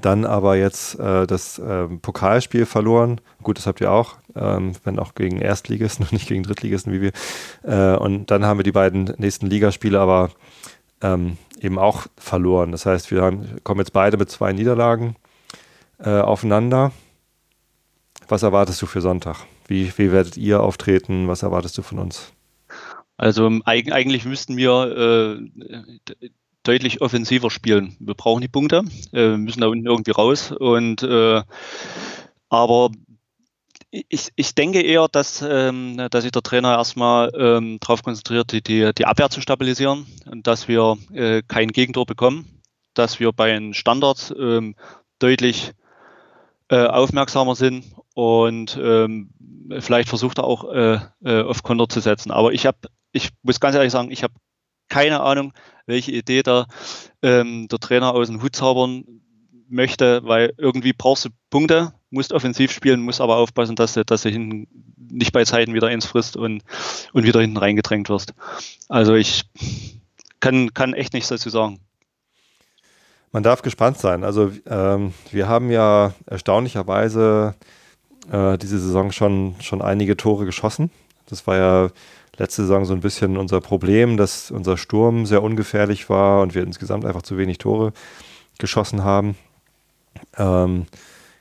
dann 0.00 0.24
aber 0.24 0.56
jetzt 0.56 0.98
äh, 0.98 1.26
das 1.26 1.58
äh, 1.58 1.88
Pokalspiel 1.88 2.66
verloren. 2.66 3.20
Gut, 3.42 3.58
das 3.58 3.66
habt 3.66 3.80
ihr 3.80 3.90
auch, 3.90 4.16
ähm, 4.36 4.72
wenn 4.84 4.98
auch 4.98 5.14
gegen 5.14 5.40
Erstligisten 5.40 6.04
und 6.06 6.12
nicht 6.12 6.28
gegen 6.28 6.42
Drittligisten 6.42 6.92
wie 6.92 7.00
wir. 7.00 7.12
Äh, 7.62 7.96
und 7.96 8.30
dann 8.30 8.44
haben 8.44 8.58
wir 8.58 8.64
die 8.64 8.72
beiden 8.72 9.14
nächsten 9.18 9.46
Ligaspiele 9.46 9.98
aber 9.98 10.30
ähm, 11.02 11.38
eben 11.60 11.78
auch 11.78 12.06
verloren. 12.16 12.72
Das 12.72 12.86
heißt, 12.86 13.10
wir 13.10 13.22
haben, 13.22 13.58
kommen 13.64 13.80
jetzt 13.80 13.92
beide 13.92 14.16
mit 14.16 14.30
zwei 14.30 14.52
Niederlagen 14.52 15.16
äh, 15.98 16.20
aufeinander. 16.20 16.92
Was 18.28 18.42
erwartest 18.42 18.80
du 18.80 18.86
für 18.86 19.00
Sonntag? 19.00 19.38
Wie, 19.66 19.92
wie 19.96 20.12
werdet 20.12 20.36
ihr 20.36 20.62
auftreten? 20.62 21.26
Was 21.26 21.42
erwartest 21.42 21.76
du 21.78 21.82
von 21.82 21.98
uns? 21.98 22.32
Also 23.16 23.50
eigentlich 23.64 24.24
müssten 24.24 24.56
wir 24.56 25.40
äh, 25.60 26.28
deutlich 26.62 27.00
offensiver 27.00 27.50
spielen. 27.50 27.96
Wir 28.00 28.14
brauchen 28.14 28.40
die 28.40 28.48
Punkte, 28.48 28.82
äh, 29.12 29.36
müssen 29.36 29.60
da 29.60 29.68
unten 29.68 29.86
irgendwie 29.86 30.10
raus. 30.10 30.52
Und 30.52 31.02
äh, 31.02 31.42
aber 32.48 32.90
ich, 33.90 34.30
ich 34.36 34.54
denke 34.54 34.82
eher, 34.82 35.08
dass, 35.08 35.42
ähm, 35.42 35.96
dass 36.10 36.22
sich 36.22 36.32
der 36.32 36.42
Trainer 36.42 36.76
erstmal 36.76 37.32
ähm, 37.36 37.78
darauf 37.80 38.02
konzentriert, 38.02 38.52
die, 38.52 38.62
die, 38.62 38.92
die 38.96 39.06
Abwehr 39.06 39.30
zu 39.30 39.40
stabilisieren 39.40 40.06
und 40.30 40.46
dass 40.46 40.68
wir 40.68 40.96
äh, 41.12 41.42
kein 41.46 41.68
Gegentor 41.68 42.06
bekommen, 42.06 42.62
dass 42.94 43.18
wir 43.18 43.32
bei 43.32 43.50
den 43.50 43.74
Standards 43.74 44.32
ähm, 44.38 44.76
deutlich 45.18 45.72
äh, 46.68 46.86
aufmerksamer 46.86 47.56
sind 47.56 47.84
und 48.14 48.78
ähm, 48.80 49.30
vielleicht 49.80 50.08
versucht 50.08 50.38
er 50.38 50.44
auch 50.44 50.72
äh, 50.72 50.98
äh, 51.24 51.42
auf 51.42 51.62
Konter 51.62 51.88
zu 51.88 52.00
setzen. 52.00 52.30
Aber 52.30 52.52
ich 52.52 52.66
habe, 52.66 52.78
ich 53.12 53.30
muss 53.42 53.60
ganz 53.60 53.74
ehrlich 53.74 53.92
sagen, 53.92 54.10
ich 54.10 54.22
habe 54.22 54.34
keine 54.88 55.20
Ahnung, 55.20 55.52
welche 55.90 56.12
Idee 56.12 56.42
da 56.42 56.66
ähm, 57.22 57.68
der 57.68 57.78
Trainer 57.78 58.14
aus 58.14 58.28
dem 58.28 58.42
Hut 58.42 58.56
zaubern 58.56 59.04
möchte, 59.68 60.22
weil 60.24 60.52
irgendwie 60.56 60.92
brauchst 60.92 61.26
du 61.26 61.28
Punkte, 61.50 61.92
musst 62.10 62.32
offensiv 62.32 62.72
spielen, 62.72 63.02
musst 63.02 63.20
aber 63.20 63.36
aufpassen, 63.36 63.76
dass 63.76 63.94
du, 63.94 64.04
dass 64.04 64.22
du 64.22 64.30
hinten 64.30 64.66
nicht 64.96 65.32
bei 65.32 65.44
Zeiten 65.44 65.74
wieder 65.74 65.88
eins 65.88 66.06
frisst 66.06 66.36
und, 66.36 66.62
und 67.12 67.24
wieder 67.24 67.40
hinten 67.40 67.56
reingedrängt 67.56 68.08
wirst. 68.08 68.34
Also 68.88 69.14
ich 69.14 69.44
kann, 70.40 70.74
kann 70.74 70.94
echt 70.94 71.12
nichts 71.12 71.28
dazu 71.28 71.50
sagen. 71.50 71.80
Man 73.32 73.42
darf 73.44 73.62
gespannt 73.62 73.98
sein. 73.98 74.24
Also 74.24 74.50
ähm, 74.66 75.14
wir 75.30 75.48
haben 75.48 75.70
ja 75.70 76.14
erstaunlicherweise 76.26 77.54
äh, 78.30 78.58
diese 78.58 78.78
Saison 78.80 79.12
schon, 79.12 79.54
schon 79.60 79.82
einige 79.82 80.16
Tore 80.16 80.46
geschossen. 80.46 80.90
Das 81.26 81.46
war 81.46 81.56
ja 81.56 81.90
letzte 82.40 82.62
Saison 82.62 82.86
so 82.86 82.94
ein 82.94 83.00
bisschen 83.00 83.36
unser 83.36 83.60
Problem, 83.60 84.16
dass 84.16 84.50
unser 84.50 84.78
Sturm 84.78 85.26
sehr 85.26 85.42
ungefährlich 85.42 86.08
war 86.08 86.40
und 86.40 86.54
wir 86.54 86.62
insgesamt 86.62 87.04
einfach 87.04 87.20
zu 87.20 87.36
wenig 87.36 87.58
Tore 87.58 87.92
geschossen 88.58 89.04
haben. 89.04 89.36
Ähm, 90.38 90.86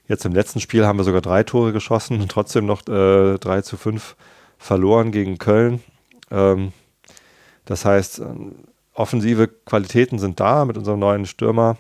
jetzt 0.08 0.26
im 0.26 0.34
letzten 0.34 0.60
Spiel 0.60 0.86
haben 0.86 1.00
wir 1.00 1.06
sogar 1.06 1.22
drei 1.22 1.44
Tore 1.44 1.72
geschossen 1.72 2.20
und 2.20 2.30
trotzdem 2.30 2.66
noch 2.66 2.86
äh, 2.88 3.38
3 3.38 3.62
zu 3.62 3.78
5 3.78 4.18
verloren 4.58 5.14
gegen 5.14 5.38
Köln. 5.38 5.82
Ähm, 6.32 6.74
das 7.64 7.86
heißt, 7.86 8.22
offensive 8.94 9.48
Qualitäten 9.48 10.20
sind 10.20 10.42
da 10.42 10.66
mit 10.66 10.78
unserem 10.78 11.00
neuen 11.00 11.26
Stürmer. 11.26 11.78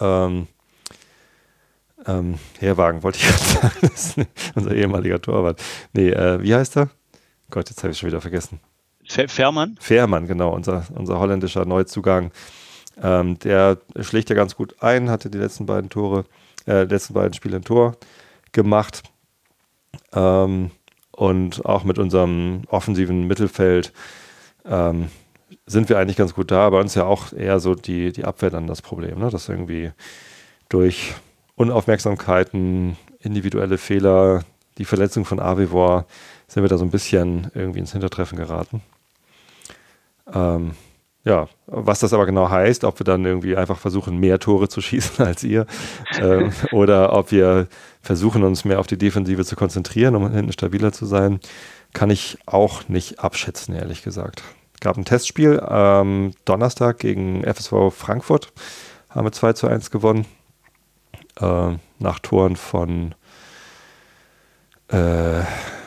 Ähm, 0.00 0.46
ähm, 2.06 2.38
Herwagen 2.60 3.02
wollte 3.02 3.18
ich 3.18 3.26
gerade 3.28 3.44
sagen, 3.44 3.76
das 3.82 4.16
ist 4.16 4.26
unser 4.54 4.74
ehemaliger 4.74 5.20
Torwart. 5.20 5.62
Nee, 5.92 6.10
äh, 6.10 6.42
wie 6.42 6.54
heißt 6.54 6.78
er? 6.78 6.88
Gott, 7.50 7.70
jetzt 7.70 7.82
habe 7.82 7.92
ich 7.92 7.98
schon 7.98 8.08
wieder 8.08 8.20
vergessen. 8.20 8.60
Fährmann? 9.06 9.76
Fährmann, 9.80 10.26
genau, 10.26 10.50
unser, 10.50 10.84
unser 10.94 11.18
holländischer 11.18 11.64
Neuzugang. 11.64 12.32
Ähm, 13.00 13.38
der 13.38 13.78
schlägt 14.00 14.30
ja 14.30 14.36
ganz 14.36 14.56
gut 14.56 14.82
ein, 14.82 15.10
hatte 15.10 15.30
die 15.30 15.38
letzten 15.38 15.66
beiden 15.66 15.90
Tore, 15.90 16.24
äh, 16.66 16.84
letzten 16.84 17.14
beiden 17.14 17.34
Spiele 17.34 17.56
ein 17.56 17.64
Tor 17.64 17.96
gemacht. 18.52 19.02
Ähm, 20.12 20.70
und 21.12 21.64
auch 21.64 21.84
mit 21.84 21.98
unserem 21.98 22.62
offensiven 22.68 23.26
Mittelfeld 23.26 23.92
ähm, 24.64 25.08
sind 25.66 25.88
wir 25.88 25.98
eigentlich 25.98 26.16
ganz 26.16 26.34
gut 26.34 26.50
da. 26.50 26.68
Bei 26.70 26.80
uns 26.80 26.94
ja 26.94 27.04
auch 27.04 27.32
eher 27.32 27.60
so 27.60 27.74
die, 27.74 28.12
die 28.12 28.24
Abwehr 28.24 28.50
dann 28.50 28.66
das 28.66 28.82
Problem, 28.82 29.18
ne? 29.18 29.30
dass 29.30 29.48
irgendwie 29.48 29.92
durch 30.68 31.14
Unaufmerksamkeiten, 31.54 32.96
individuelle 33.20 33.78
Fehler, 33.78 34.44
die 34.78 34.84
Verletzung 34.84 35.24
von 35.24 35.40
Avivor 35.40 36.06
sind 36.48 36.62
wir 36.62 36.68
da 36.68 36.78
so 36.78 36.84
ein 36.84 36.90
bisschen 36.90 37.50
irgendwie 37.54 37.80
ins 37.80 37.92
Hintertreffen 37.92 38.38
geraten. 38.38 38.82
Ähm, 40.32 40.72
ja, 41.26 41.48
was 41.66 41.98
das 41.98 42.12
aber 42.12 42.24
genau 42.24 42.48
heißt, 42.50 42.84
ob 42.84 43.00
wir 43.00 43.04
dann 43.04 43.24
irgendwie 43.24 43.56
einfach 43.56 43.78
versuchen, 43.78 44.18
mehr 44.18 44.38
Tore 44.38 44.68
zu 44.68 44.80
schießen 44.80 45.24
als 45.26 45.42
ihr 45.42 45.66
ähm, 46.20 46.52
oder 46.72 47.12
ob 47.12 47.32
wir 47.32 47.66
versuchen, 48.00 48.44
uns 48.44 48.64
mehr 48.64 48.78
auf 48.78 48.86
die 48.86 48.96
Defensive 48.96 49.44
zu 49.44 49.56
konzentrieren, 49.56 50.14
um 50.14 50.30
hinten 50.30 50.52
stabiler 50.52 50.92
zu 50.92 51.04
sein, 51.04 51.40
kann 51.92 52.10
ich 52.10 52.38
auch 52.46 52.88
nicht 52.88 53.18
abschätzen, 53.18 53.74
ehrlich 53.74 54.02
gesagt. 54.02 54.42
Es 54.74 54.80
gab 54.80 54.96
ein 54.96 55.04
Testspiel 55.04 55.58
am 55.58 56.26
ähm, 56.26 56.32
Donnerstag 56.44 56.98
gegen 56.98 57.42
FSV 57.42 57.90
Frankfurt, 57.90 58.52
haben 59.08 59.26
wir 59.26 59.32
2 59.32 59.54
zu 59.54 59.66
1 59.66 59.90
gewonnen, 59.90 60.26
äh, 61.40 61.70
nach 61.98 62.18
Toren 62.20 62.54
von 62.54 63.14
äh, 64.88 65.40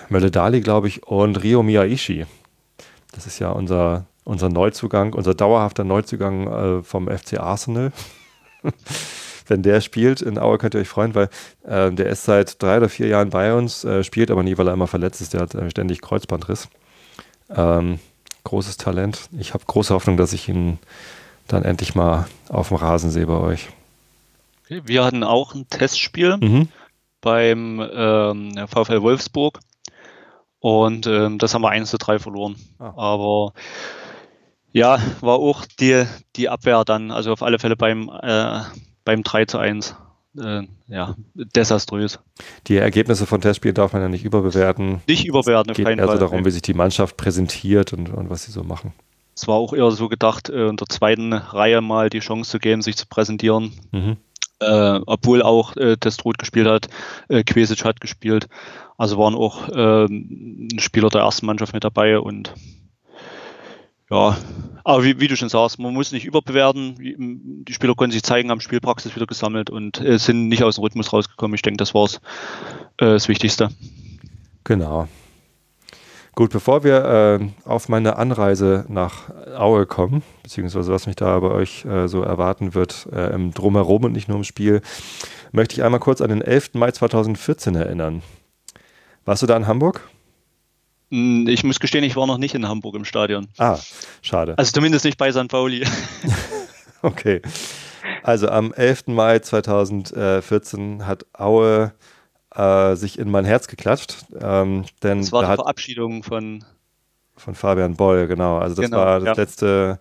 Mölle 0.10 0.32
Dali, 0.32 0.62
glaube 0.62 0.88
ich, 0.88 1.04
und 1.04 1.38
Rio 1.44 1.64
Miyaishi. 1.64 2.26
Das 3.12 3.28
ist 3.28 3.40
ja 3.40 3.50
unser, 3.52 4.06
unser 4.24 4.50
Neuzugang, 4.50 5.14
unser 5.14 5.34
dauerhafter 5.34 5.84
Neuzugang 5.84 6.48
äh, 6.48 6.84
vom 6.84 7.08
FC 7.08 7.40
Arsenal. 7.40 7.92
Wenn 9.48 9.64
der 9.64 9.82
spielt 9.82 10.22
in 10.22 10.38
Aue, 10.38 10.60
könnt 10.60 10.76
ihr 10.76 10.82
euch 10.82 10.88
freuen, 10.88 11.16
weil 11.16 11.30
äh, 11.64 11.92
der 11.92 12.08
ist 12.08 12.24
seit 12.24 12.62
drei 12.62 12.78
oder 12.78 12.90
vier 12.90 13.08
Jahren 13.08 13.32
bei 13.32 13.54
uns, 13.54 13.84
äh, 13.84 14.04
spielt 14.04 14.30
aber 14.30 14.44
nie, 14.44 14.58
weil 14.58 14.68
er 14.68 14.74
immer 14.74 14.88
verletzt 14.88 15.22
ist. 15.22 15.34
Der 15.34 15.42
hat 15.42 15.56
äh, 15.56 15.70
ständig 15.72 16.02
Kreuzbandriss. 16.02 16.70
Ähm, 17.50 18.00
großes 18.44 18.78
Talent. 18.78 19.30
Ich 19.38 19.54
habe 19.54 19.64
große 19.66 19.94
Hoffnung, 19.94 20.18
dass 20.18 20.34
ich 20.34 20.48
ihn 20.50 20.78
dann 21.48 21.64
endlich 21.64 21.96
mal 21.96 22.28
auf 22.48 22.68
dem 22.68 22.78
Rasen 22.78 23.10
sehe 23.10 23.26
bei 23.26 23.38
euch. 23.38 23.70
Okay, 24.66 24.82
wir 24.86 25.04
hatten 25.04 25.24
auch 25.24 25.56
ein 25.56 25.68
Testspiel 25.68 26.38
mhm. 26.38 26.68
beim 27.22 27.84
ähm, 27.92 28.68
VfL 28.68 29.02
Wolfsburg. 29.02 29.60
Und 30.60 31.08
ähm, 31.08 31.38
das 31.38 31.54
haben 31.54 31.62
wir 31.62 31.70
1 31.70 31.90
zu 31.90 31.98
3 31.98 32.20
verloren. 32.20 32.56
Ah. 32.80 32.94
Aber 32.96 33.54
ja, 34.72 35.00
war 35.22 35.38
auch 35.38 35.66
die, 35.80 36.06
die 36.36 36.50
Abwehr 36.50 36.84
dann, 36.86 37.12
also 37.12 37.32
auf 37.32 37.44
alle 37.44 37.60
Fälle 37.60 37.76
beim, 37.76 38.10
äh, 38.22 38.62
beim 39.06 39.24
3 39.24 39.46
zu 39.46 39.58
1. 39.58 39.96
Äh, 40.38 40.62
ja, 40.88 41.16
desaströs. 41.34 42.20
Die 42.68 42.78
Ergebnisse 42.78 43.26
von 43.26 43.42
Testspielen 43.42 43.74
darf 43.74 43.94
man 43.94 44.02
ja 44.02 44.10
nicht 44.10 44.24
überbewerten. 44.24 45.02
Nicht 45.08 45.26
überbewerten, 45.26 45.72
es 45.72 45.78
geht 45.78 45.88
eher 45.88 46.08
so 46.08 46.18
darum, 46.18 46.46
wie 46.46 46.52
sich 46.52 46.62
die 46.62 46.76
Mannschaft 46.76 47.18
präsentiert 47.18 47.94
und, 47.94 48.10
und 48.14 48.30
was 48.30 48.44
sie 48.44 48.52
so 48.52 48.64
machen. 48.64 48.94
Es 49.36 49.48
war 49.48 49.56
auch 49.56 49.74
eher 49.74 49.90
so 49.92 50.08
gedacht, 50.08 50.50
äh, 50.50 50.68
in 50.68 50.78
der 50.78 50.88
zweiten 50.88 51.34
Reihe 51.34 51.82
mal 51.82 52.10
die 52.10 52.20
Chance 52.20 52.52
zu 52.52 52.60
geben, 52.60 52.82
sich 52.82 52.98
zu 52.98 53.08
präsentieren. 53.08 53.72
Mhm. 53.92 54.18
Äh, 54.62 55.00
obwohl 55.06 55.42
auch 55.42 55.78
äh, 55.78 55.96
Testrot 55.96 56.38
gespielt 56.38 56.68
hat, 56.68 56.90
äh, 57.30 57.44
Quesic 57.44 57.86
hat 57.86 58.02
gespielt. 58.02 58.50
Also 58.98 59.18
waren 59.18 59.36
auch 59.36 59.70
ähm, 59.74 60.68
Spieler 60.78 61.10
der 61.10 61.22
ersten 61.22 61.46
Mannschaft 61.46 61.74
mit 61.74 61.86
dabei 61.86 62.20
und 62.20 62.54
ja, 64.10 64.36
aber 64.84 65.04
wie, 65.04 65.20
wie, 65.20 65.28
du 65.28 65.38
schon 65.38 65.50
sagst, 65.50 65.78
man 65.78 65.94
muss 65.94 66.12
nicht 66.12 66.26
überbewerten. 66.26 66.96
Die 66.98 67.74
Spieler 67.74 67.94
konnten 67.94 68.12
sich 68.12 68.24
zeigen, 68.24 68.50
haben 68.50 68.60
Spielpraxis 68.60 69.16
wieder 69.16 69.28
gesammelt 69.28 69.70
und 69.70 70.02
äh, 70.02 70.18
sind 70.18 70.48
nicht 70.48 70.64
aus 70.64 70.76
dem 70.76 70.84
Rhythmus 70.84 71.14
rausgekommen. 71.14 71.54
Ich 71.54 71.62
denke, 71.62 71.78
das 71.78 71.94
war 71.94 72.06
äh, 72.06 72.18
das 72.98 73.28
Wichtigste. 73.28 73.70
Genau. 74.64 75.08
Gut, 76.40 76.52
bevor 76.52 76.86
wir 76.86 77.40
äh, 77.42 77.50
auf 77.66 77.90
meine 77.90 78.16
Anreise 78.16 78.86
nach 78.88 79.30
Aue 79.58 79.86
kommen, 79.86 80.24
beziehungsweise 80.42 80.90
was 80.90 81.06
mich 81.06 81.18
da 81.18 81.38
bei 81.42 81.50
euch 81.50 81.84
äh, 81.84 82.08
so 82.08 82.24
erwarten 82.24 82.74
wird, 82.74 83.10
äh, 83.12 83.34
im 83.34 83.54
Drumherum 83.54 84.06
und 84.06 84.14
nicht 84.14 84.30
nur 84.30 84.38
im 84.38 84.46
Spiel, 84.46 84.80
möchte 85.52 85.74
ich 85.74 85.84
einmal 85.84 86.00
kurz 86.00 86.22
an 86.22 86.30
den 86.30 86.42
11. 86.42 86.76
Mai 86.76 86.92
2014 86.92 87.76
erinnern. 87.76 88.22
Warst 89.26 89.42
du 89.42 89.48
da 89.48 89.58
in 89.58 89.68
Hamburg? 89.68 90.10
Hm, 91.12 91.46
ich 91.50 91.66
muss 91.66 91.82
gestehen, 91.82 92.06
ich 92.06 92.16
war 92.16 92.26
noch 92.26 92.38
nicht 92.38 92.56
in 92.56 92.66
Hamburg 92.66 92.96
im 92.96 93.04
Stadion. 93.04 93.50
Ah, 93.58 93.78
schade. 94.22 94.58
Also 94.58 94.72
zumindest 94.72 95.04
nicht 95.04 95.18
bei 95.18 95.34
St. 95.34 95.50
Pauli. 95.50 95.86
okay. 97.02 97.42
Also 98.24 98.48
am 98.48 98.72
11. 98.72 99.08
Mai 99.08 99.40
2014 99.40 101.06
hat 101.06 101.26
Aue 101.34 101.92
äh, 102.56 102.96
sich 102.96 103.20
in 103.20 103.30
mein 103.30 103.46
Herz 103.46 103.68
geklatscht. 103.68 104.26
Ähm, 104.40 104.86
denn 105.04 105.20
das 105.22 105.32
war 105.32 105.42
die 105.42 105.56
Verabschiedung 105.56 106.24
von 106.24 106.64
von 107.36 107.56
Fabian 107.56 107.96
Boll, 107.96 108.28
genau. 108.28 108.58
Also 108.58 108.76
das 108.76 108.86
genau, 108.86 108.98
war 108.98 109.20
das 109.20 109.38
ja. 109.38 109.44
letzte 109.44 110.00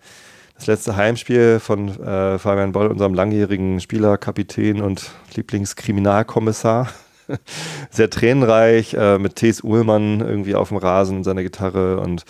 das 0.56 0.66
letzte 0.66 0.96
Heimspiel 0.96 1.60
von 1.60 1.88
äh, 2.00 2.38
Fabian 2.38 2.72
Boll, 2.72 2.88
unserem 2.88 3.14
langjährigen 3.14 3.80
Spieler, 3.80 4.18
Kapitän 4.18 4.80
und 4.80 5.12
Lieblingskriminalkommissar. 5.34 6.88
sehr 7.90 8.10
tränenreich, 8.10 8.94
äh, 8.94 9.18
mit 9.18 9.36
T.S. 9.36 9.62
Uhlmann 9.62 10.20
irgendwie 10.20 10.54
auf 10.54 10.68
dem 10.68 10.78
Rasen 10.78 11.18
und 11.18 11.24
seiner 11.24 11.42
Gitarre 11.42 12.00
und 12.00 12.24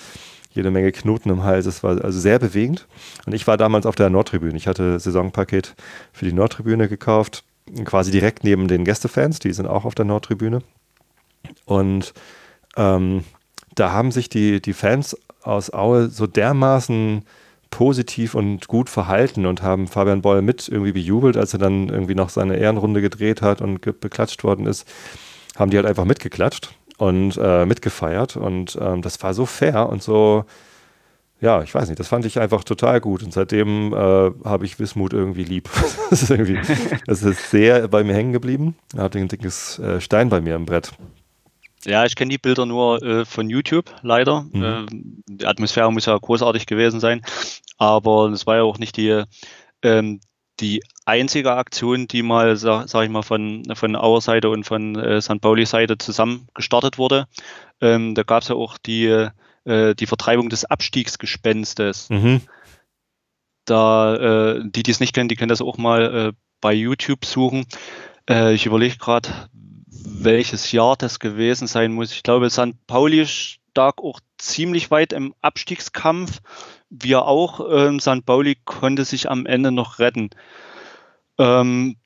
jede 0.50 0.70
Menge 0.70 0.92
Knoten 0.92 1.30
im 1.30 1.44
Hals. 1.44 1.66
Es 1.66 1.82
war 1.82 2.02
also 2.02 2.18
sehr 2.18 2.38
bewegend. 2.38 2.86
Und 3.26 3.32
ich 3.32 3.46
war 3.46 3.56
damals 3.56 3.86
auf 3.86 3.94
der 3.94 4.10
Nordtribüne. 4.10 4.56
Ich 4.56 4.66
hatte 4.66 4.98
Saisonpaket 4.98 5.74
für 6.12 6.24
die 6.24 6.32
Nordtribüne 6.32 6.88
gekauft, 6.88 7.44
quasi 7.84 8.10
direkt 8.10 8.44
neben 8.44 8.68
den 8.68 8.84
Gästefans, 8.84 9.38
die 9.38 9.52
sind 9.52 9.66
auch 9.66 9.84
auf 9.84 9.94
der 9.94 10.04
Nordtribüne. 10.04 10.62
Und 11.64 12.14
ähm, 12.76 13.24
da 13.74 13.92
haben 13.92 14.10
sich 14.10 14.28
die, 14.28 14.60
die 14.60 14.72
Fans 14.72 15.16
aus 15.42 15.72
Aue 15.72 16.08
so 16.08 16.26
dermaßen 16.26 17.24
positiv 17.70 18.34
und 18.34 18.66
gut 18.68 18.88
verhalten 18.88 19.46
und 19.46 19.62
haben 19.62 19.86
Fabian 19.86 20.22
Boll 20.22 20.42
mit 20.42 20.68
irgendwie 20.68 20.92
bejubelt, 20.92 21.36
als 21.36 21.52
er 21.52 21.58
dann 21.58 21.88
irgendwie 21.88 22.14
noch 22.14 22.30
seine 22.30 22.56
Ehrenrunde 22.56 23.00
gedreht 23.00 23.42
hat 23.42 23.60
und 23.60 23.80
beklatscht 23.80 24.42
worden 24.42 24.66
ist, 24.66 24.88
haben 25.56 25.70
die 25.70 25.76
halt 25.76 25.86
einfach 25.86 26.04
mitgeklatscht 26.04 26.70
und 26.96 27.36
äh, 27.36 27.66
mitgefeiert 27.66 28.36
und 28.36 28.78
ähm, 28.80 29.02
das 29.02 29.22
war 29.22 29.34
so 29.34 29.46
fair 29.46 29.88
und 29.88 30.02
so, 30.02 30.44
ja, 31.40 31.62
ich 31.62 31.74
weiß 31.74 31.88
nicht, 31.88 32.00
das 32.00 32.08
fand 32.08 32.24
ich 32.24 32.40
einfach 32.40 32.64
total 32.64 33.00
gut 33.00 33.22
und 33.22 33.32
seitdem 33.32 33.92
äh, 33.92 33.96
habe 33.96 34.64
ich 34.64 34.78
Wismut 34.80 35.12
irgendwie 35.12 35.44
lieb. 35.44 35.68
das, 36.10 36.22
ist 36.22 36.30
irgendwie, 36.30 36.58
das 37.06 37.22
ist 37.22 37.50
sehr 37.50 37.86
bei 37.88 38.02
mir 38.02 38.14
hängen 38.14 38.32
geblieben. 38.32 38.76
Er 38.96 39.04
hat 39.04 39.16
ein 39.16 39.28
dickes 39.28 39.78
äh, 39.78 40.00
Stein 40.00 40.28
bei 40.28 40.40
mir 40.40 40.56
im 40.56 40.66
Brett. 40.66 40.92
Ja, 41.84 42.04
ich 42.04 42.16
kenne 42.16 42.30
die 42.30 42.38
Bilder 42.38 42.66
nur 42.66 43.02
äh, 43.02 43.24
von 43.24 43.48
YouTube, 43.48 43.94
leider. 44.02 44.46
Mhm. 44.52 44.64
Äh, 44.64 44.86
die 45.28 45.46
Atmosphäre 45.46 45.92
muss 45.92 46.06
ja 46.06 46.18
großartig 46.18 46.66
gewesen 46.66 46.98
sein, 46.98 47.22
aber 47.76 48.30
es 48.30 48.46
war 48.46 48.56
ja 48.56 48.62
auch 48.62 48.78
nicht 48.78 48.96
die, 48.96 49.22
ähm, 49.82 50.20
die 50.58 50.82
einzige 51.04 51.52
Aktion, 51.52 52.08
die 52.08 52.24
mal, 52.24 52.56
sag, 52.56 52.88
sag 52.88 53.04
ich 53.04 53.10
mal, 53.10 53.22
von, 53.22 53.62
von 53.74 53.94
Auer 53.94 54.20
Seite 54.20 54.50
und 54.50 54.64
von 54.64 54.96
äh, 54.96 55.22
St. 55.22 55.40
Pauli 55.40 55.66
Seite 55.66 55.98
zusammen 55.98 56.48
gestartet 56.52 56.98
wurde. 56.98 57.28
Ähm, 57.80 58.16
da 58.16 58.24
gab 58.24 58.42
es 58.42 58.48
ja 58.48 58.56
auch 58.56 58.76
die, 58.76 59.28
äh, 59.68 59.94
die 59.94 60.06
Vertreibung 60.06 60.48
des 60.48 60.64
Abstiegsgespenstes. 60.64 62.10
Mhm. 62.10 62.40
da, 63.64 64.14
äh, 64.56 64.62
die, 64.64 64.82
die 64.82 64.90
es 64.90 65.00
nicht 65.00 65.14
kennen, 65.14 65.28
die 65.28 65.36
können 65.36 65.50
das 65.50 65.62
auch 65.62 65.76
mal 65.76 66.28
äh, 66.28 66.32
bei 66.60 66.72
YouTube 66.72 67.24
suchen. 67.24 67.66
Äh, 68.28 68.54
ich 68.54 68.66
überlege 68.66 68.96
gerade, 68.96 69.28
welches 69.86 70.72
Jahr 70.72 70.96
das 70.96 71.18
gewesen 71.18 71.66
sein 71.66 71.92
muss. 71.92 72.12
Ich 72.12 72.22
glaube, 72.22 72.50
St. 72.50 72.74
Pauli 72.86 73.26
stak 73.26 74.02
auch 74.02 74.20
ziemlich 74.38 74.90
weit 74.90 75.12
im 75.12 75.34
Abstiegskampf. 75.42 76.40
Wir 76.90 77.26
auch. 77.26 77.60
Ähm, 77.70 78.00
St. 78.00 78.24
Pauli 78.24 78.56
konnte 78.64 79.04
sich 79.04 79.30
am 79.30 79.46
Ende 79.46 79.70
noch 79.70 79.98
retten. 79.98 80.30
Ähm, 81.38 81.96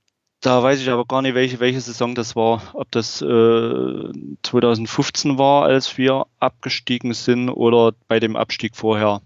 da 0.42 0.62
weiß 0.62 0.80
ich 0.80 0.90
aber 0.90 1.04
gar 1.04 1.22
nicht, 1.22 1.34
welche, 1.34 1.60
welche 1.60 1.80
Saison 1.80 2.14
das 2.14 2.34
war. 2.36 2.62
Ob 2.74 2.90
das 2.90 3.22
äh, 3.22 4.12
2015 4.42 5.38
war, 5.38 5.64
als 5.64 5.96
wir 5.96 6.26
abgestiegen 6.40 7.14
sind, 7.14 7.48
oder 7.48 7.92
bei 8.08 8.18
dem 8.20 8.36
Abstieg 8.36 8.76
vorher. 8.76 9.22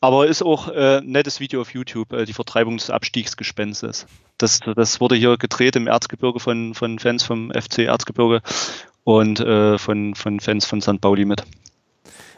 Aber 0.00 0.26
ist 0.26 0.42
auch 0.42 0.68
äh, 0.68 1.00
nettes 1.02 1.38
Video 1.40 1.60
auf 1.60 1.72
YouTube, 1.72 2.12
äh, 2.12 2.24
die 2.24 2.32
Vertreibung 2.32 2.76
des 2.76 2.90
Abstiegsgespenstes. 2.90 4.06
Das, 4.36 4.60
das 4.76 5.00
wurde 5.00 5.14
hier 5.14 5.38
gedreht 5.38 5.76
im 5.76 5.86
Erzgebirge 5.86 6.40
von, 6.40 6.74
von 6.74 6.98
Fans 6.98 7.22
vom 7.22 7.52
FC 7.52 7.80
Erzgebirge 7.80 8.42
und 9.04 9.38
äh, 9.38 9.78
von, 9.78 10.16
von 10.16 10.40
Fans 10.40 10.66
von 10.66 10.82
St. 10.82 11.00
Pauli 11.00 11.24
mit. 11.24 11.44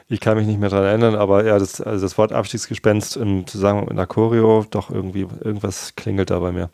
Ich 0.09 0.21
kann 0.21 0.37
mich 0.37 0.47
nicht 0.47 0.61
mehr 0.61 0.69
daran 0.69 0.87
erinnern, 0.87 1.15
aber 1.17 1.45
ja, 1.45 1.59
das, 1.59 1.81
also 1.81 2.05
das 2.05 2.19
Wort 2.19 2.33
Abstiegsgespenst 2.33 3.17
im 3.17 3.47
Zusammenhang 3.47 3.97
mit 3.97 4.09
Choreo, 4.09 4.67
doch 4.71 4.91
irgendwie, 4.91 5.27
irgendwas 5.43 5.97
klingelt 5.97 6.31
da 6.31 6.39
bei 6.39 6.53
mir. 6.53 6.71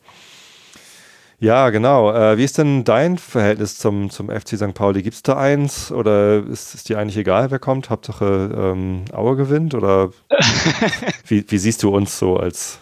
Ja, 1.42 1.70
genau. 1.70 2.12
Äh, 2.12 2.38
wie 2.38 2.44
ist 2.44 2.56
denn 2.58 2.84
dein 2.84 3.18
Verhältnis 3.18 3.76
zum, 3.76 4.10
zum 4.10 4.30
FC 4.30 4.50
St. 4.50 4.74
Pauli? 4.74 5.02
Gibt 5.02 5.16
es 5.16 5.24
da 5.24 5.36
eins 5.36 5.90
oder 5.90 6.36
ist 6.46 6.72
es 6.72 6.84
dir 6.84 7.00
eigentlich 7.00 7.16
egal, 7.16 7.50
wer 7.50 7.58
kommt? 7.58 7.90
Hauptsache 7.90 8.52
ähm, 8.56 9.06
Aue 9.12 9.34
gewinnt? 9.34 9.74
Oder 9.74 10.12
wie, 11.26 11.44
wie 11.48 11.58
siehst 11.58 11.82
du 11.82 11.88
uns 11.88 12.16
so 12.16 12.36
als 12.36 12.78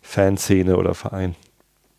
Fanszene 0.00 0.76
oder 0.76 0.94
Verein? 0.94 1.34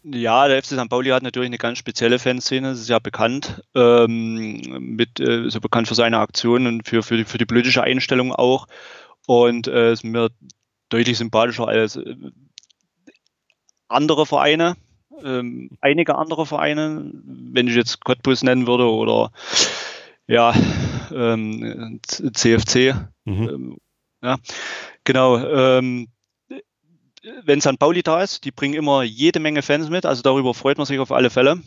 Ja, 0.04 0.48
der 0.48 0.64
FC 0.64 0.68
St. 0.68 0.90
Pauli 0.90 1.10
hat 1.10 1.22
natürlich 1.22 1.50
eine 1.50 1.58
ganz 1.58 1.78
spezielle 1.80 2.18
Fanszene, 2.18 2.70
das 2.70 2.80
ist 2.80 2.88
ja 2.88 3.00
bekannt, 3.00 3.62
ähm, 3.76 4.62
mit, 4.80 5.20
äh, 5.20 5.50
so 5.50 5.60
bekannt 5.60 5.90
für 5.90 5.96
seine 5.96 6.20
Aktionen 6.20 6.68
und 6.68 6.88
für, 6.88 7.04
für, 7.04 7.18
die, 7.18 7.26
für 7.26 7.38
die 7.38 7.46
politische 7.46 7.84
Einstellung 7.84 8.32
auch. 8.32 8.68
Und 9.28 9.68
äh, 9.68 9.92
ist 9.92 10.06
mir 10.06 10.30
deutlich 10.88 11.18
sympathischer 11.18 11.68
als 11.68 11.98
äh, 11.98 12.16
andere 13.90 14.26
Vereine 14.26 14.78
ähm, 15.24 15.70
einige 15.82 16.16
andere 16.16 16.46
Vereine, 16.46 17.12
wenn 17.14 17.68
ich 17.68 17.76
jetzt 17.76 18.04
Cottbus 18.04 18.44
nennen 18.44 18.68
würde 18.68 18.90
oder 18.90 19.32
ja, 20.28 20.54
ähm, 21.12 22.00
CFC. 22.04 22.96
Mhm. 23.26 23.50
Ähm, 23.50 23.78
ja, 24.22 24.38
genau. 25.04 25.38
Ähm, 25.38 26.08
wenn 27.44 27.62
St. 27.62 27.80
Pauli 27.80 28.04
da 28.04 28.22
ist, 28.22 28.46
die 28.46 28.52
bringen 28.52 28.76
immer 28.76 29.04
jede 29.04 29.40
Menge 29.40 29.62
Fans 29.62 29.90
mit, 29.90 30.06
also 30.06 30.22
darüber 30.22 30.54
freut 30.54 30.78
man 30.78 30.86
sich 30.86 31.00
auf 31.00 31.12
alle 31.12 31.30
Fälle. 31.30 31.62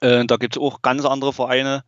Äh, 0.00 0.24
da 0.26 0.36
gibt 0.36 0.56
es 0.56 0.62
auch 0.62 0.82
ganz 0.82 1.04
andere 1.04 1.32
Vereine, 1.32 1.84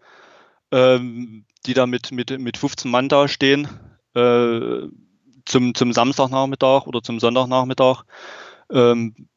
ähm, 0.70 1.44
die 1.66 1.74
da 1.74 1.86
mit, 1.86 2.12
mit, 2.12 2.38
mit 2.38 2.56
15 2.56 2.90
Mann 2.90 3.08
da 3.08 3.28
stehen, 3.28 3.68
äh, 4.14 4.86
zum, 5.44 5.74
zum 5.74 5.92
Samstagnachmittag 5.92 6.86
oder 6.86 7.02
zum 7.02 7.20
Sonntagnachmittag. 7.20 8.04
Ähm, 8.70 9.28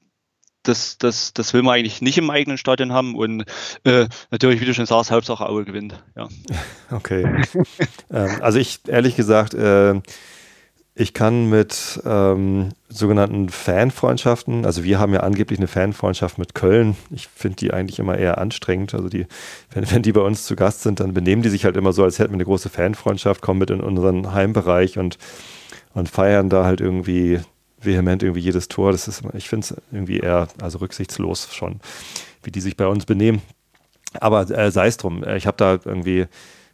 das, 0.63 0.97
das, 0.97 1.34
das 1.34 1.54
will 1.54 1.62
man 1.62 1.76
eigentlich 1.76 2.02
nicht 2.02 2.17
im 2.17 2.30
eigenen 2.30 2.58
Stadion 2.58 2.93
haben. 2.93 3.15
Und 3.15 3.45
äh, 3.84 4.08
natürlich, 4.32 4.62
wie 4.62 4.65
du 4.65 4.73
schon 4.73 4.86
sagst, 4.86 5.12
Hauptsache 5.12 5.47
Aue 5.47 5.65
gewinnt. 5.65 6.02
Ja. 6.15 6.28
Okay. 6.91 7.26
ähm, 8.12 8.30
also 8.41 8.60
ich, 8.60 8.82
ehrlich 8.88 9.15
gesagt, 9.15 9.56
äh, 9.56 9.99
ich 10.95 11.15
kann 11.15 11.49
mit 11.49 11.99
ähm, 12.06 12.69
sogenannten 12.88 13.49
Fanfreundschaften, 13.49 14.63
also 14.63 14.84
wir 14.84 14.99
haben 14.99 15.12
ja 15.12 15.21
angeblich 15.21 15.58
eine 15.58 15.67
Fanfreundschaft 15.67 16.38
mit 16.38 16.54
Köln. 16.54 16.95
Ich 17.10 17.28
finde 17.28 17.56
die 17.56 17.73
eigentlich 17.73 17.97
immer 17.97 18.15
eher 18.15 18.38
anstrengend. 18.38 18.93
Also 18.93 19.10
die, 19.10 19.26
wenn, 19.71 19.89
wenn 19.89 20.04
die 20.04 20.12
bei 20.12 20.21
uns 20.21 20.45
zu 20.45 20.56
Gast 20.56 20.84
sind, 20.84 20.99
dann 20.99 21.15
benehmen 21.15 21.41
die 21.41 21.49
sich 21.49 21.65
halt 21.65 21.78
immer 21.78 21.93
so, 21.93 22.04
als 22.04 22.19
hätten 22.19 22.32
wir 22.32 22.36
eine 22.36 22.45
große 22.45 22.69
Fanfreundschaft, 22.69 23.41
kommen 23.41 23.60
mit 23.60 23.71
in 23.71 23.82
unseren 23.82 24.34
Heimbereich 24.34 24.99
und, 24.99 25.17
und 25.95 26.10
feiern 26.10 26.49
da 26.49 26.63
halt 26.63 26.80
irgendwie 26.80 27.39
vehement 27.86 28.24
irgendwie 28.24 28.41
jedes 28.41 28.67
Tor. 28.67 28.91
Das 28.91 29.08
ist, 29.08 29.24
ich 29.34 29.50
finde 29.50 29.65
es 29.65 29.76
irgendwie 29.91 30.19
eher, 30.19 30.48
also 30.62 30.80
rücksichtslos 30.80 31.54
schon, 31.54 31.80
wie 32.43 32.52
die 32.52 32.62
sich 32.62 32.78
bei 32.78 32.88
uns 32.88 33.06
benehmen. 33.06 33.41
Aber 34.19 34.50
äh, 34.50 34.72
sei 34.72 34.88
es 34.88 34.98
drum, 34.98 35.24
äh, 35.24 35.38
ich 35.38 35.48
habe 35.48 35.58
da 35.58 35.80
irgendwie 35.86 36.28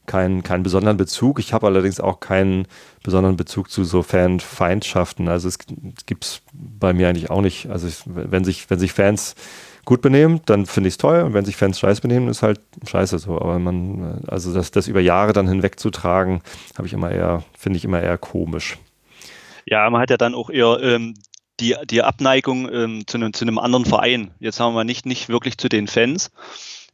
keinen, 0.06 0.41
keinen 0.41 0.63
besonderen 0.63 0.98
Bezug. 0.98 1.39
Ich 1.39 1.54
habe 1.54 1.67
allerdings 1.67 2.00
auch 2.00 2.19
keinen 2.19 2.65
besonderen 3.04 3.38
Bezug 3.38 3.69
zu 3.69 3.84
so 3.84 4.02
Fanfeindschaften. 4.02 5.28
Also 5.28 5.48
es 5.48 5.60
gibt 6.08 6.26
es 6.26 6.41
bei 6.52 6.93
mir 6.93 7.10
eigentlich 7.10 7.30
auch 7.30 7.41
nicht. 7.41 7.69
Also 7.69 7.88
ich, 7.88 8.02
wenn, 8.06 8.43
sich, 8.43 8.69
wenn 8.69 8.80
sich 8.80 8.91
Fans 8.91 9.36
gut 9.86 10.02
benehmen, 10.02 10.41
dann 10.45 10.65
finde 10.65 10.88
ich 10.88 10.95
es 10.95 10.98
toll. 10.98 11.22
Und 11.22 11.34
wenn 11.34 11.45
sich 11.45 11.56
Fans 11.56 11.80
scheiße 11.80 12.02
benehmen, 12.02 12.28
ist 12.28 12.41
halt 12.41 12.60
scheiße 12.88 13.19
so. 13.19 13.39
Aber 13.39 13.60
man, 13.60 14.22
äh, 14.24 14.32
also 14.32 14.54
das, 14.54 14.72
das 14.72 14.88
über 14.88 15.00
Jahre 15.00 15.32
dann 15.32 15.48
hinwegzutragen, 15.48 16.41
habe 16.76 16.88
ich 16.88 16.93
immer 16.93 17.12
eher, 17.12 17.43
finde 17.58 17.78
ich 17.78 17.86
immer 17.86 18.02
eher 18.02 18.17
komisch. 18.17 18.80
Ja, 19.69 19.88
man 19.91 20.01
hat 20.01 20.10
ja 20.10 20.17
dann 20.17 20.34
auch 20.34 20.49
eher 20.49 20.79
ähm, 20.82 21.13
die, 21.60 21.75
die 21.86 22.01
Abneigung 22.01 22.67
ähm, 22.73 23.03
zu, 23.05 23.17
einem, 23.17 23.34
zu 23.34 23.45
einem 23.45 23.60
anderen 23.60 23.86
Verein. 23.86 24.32
Jetzt 24.39 24.60
haben 24.60 24.73
wir 24.73 24.84
nicht, 24.84 25.05
nicht 25.05 25.29
wirklich 25.29 25.60
zu 25.60 25.69
den 25.69 25.88
Fans, 25.88 26.32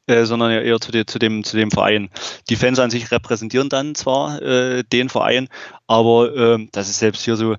äh, 0.07 0.25
sondern 0.25 0.51
ja 0.51 0.59
eher 0.59 0.81
zu, 0.81 0.91
die, 0.91 1.05
zu, 1.05 1.17
dem, 1.17 1.45
zu 1.45 1.55
dem 1.55 1.71
Verein. 1.71 2.09
Die 2.49 2.57
Fans 2.57 2.79
an 2.79 2.89
sich 2.89 3.11
repräsentieren 3.11 3.69
dann 3.69 3.95
zwar 3.95 4.41
äh, 4.41 4.83
den 4.83 5.07
Verein, 5.07 5.47
aber 5.87 6.35
äh, 6.35 6.67
das 6.73 6.89
ist 6.89 6.99
selbst 6.99 7.23
hier 7.23 7.37
so, 7.37 7.55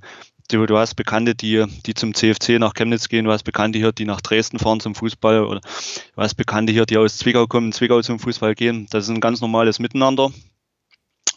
du, 0.50 0.66
du 0.66 0.76
hast 0.76 0.96
Bekannte, 0.96 1.34
die, 1.34 1.64
die 1.86 1.94
zum 1.94 2.12
CFC 2.12 2.58
nach 2.58 2.74
Chemnitz 2.74 3.08
gehen, 3.08 3.24
du 3.24 3.32
hast 3.32 3.44
Bekannte 3.44 3.78
hier, 3.78 3.92
die 3.92 4.04
nach 4.04 4.20
Dresden 4.20 4.58
fahren 4.58 4.80
zum 4.80 4.94
Fußball 4.94 5.44
oder 5.44 5.60
du 5.60 6.22
hast 6.22 6.34
Bekannte 6.34 6.74
hier, 6.74 6.84
die 6.84 6.98
aus 6.98 7.16
Zwickau 7.16 7.46
kommen, 7.46 7.72
Zwickau 7.72 8.02
zum 8.02 8.18
Fußball 8.18 8.54
gehen. 8.54 8.86
Das 8.90 9.04
ist 9.04 9.10
ein 9.10 9.22
ganz 9.22 9.40
normales 9.40 9.78
Miteinander. 9.78 10.30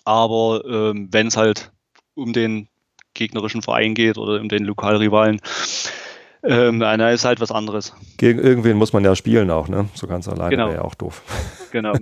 Aber 0.04 0.66
ähm, 0.66 1.08
wenn 1.12 1.28
es 1.28 1.38
halt 1.38 1.72
um 2.16 2.34
den 2.34 2.68
gegnerischen 3.14 3.62
Verein 3.62 3.96
geht 3.96 4.18
oder 4.18 4.40
um 4.40 4.50
den 4.50 4.66
Lokalrivalen. 4.66 5.42
Ähm, 6.42 6.82
einer 6.82 7.12
ist 7.12 7.26
halt 7.26 7.42
was 7.42 7.52
anderes. 7.52 7.94
Gegen 8.18 8.40
irgendwen 8.40 8.78
muss 8.78 8.94
man 8.94 9.04
ja 9.04 9.16
spielen 9.16 9.52
auch, 9.52 9.68
ne? 9.68 9.90
So 9.94 10.08
ganz 10.08 10.28
alleine 10.28 10.52
genau. 10.52 10.68
wäre 10.68 10.78
ja 10.78 10.82
auch 10.84 10.96
doof. 10.96 11.22
Genau. 11.72 11.94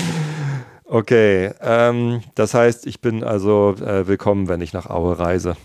okay, 0.84 1.52
ähm, 1.60 2.22
das 2.34 2.54
heißt, 2.54 2.88
ich 2.88 3.00
bin 3.00 3.22
also 3.22 3.76
äh, 3.76 4.08
willkommen, 4.08 4.48
wenn 4.48 4.60
ich 4.60 4.72
nach 4.72 4.90
Aue 4.90 5.16
reise. 5.16 5.56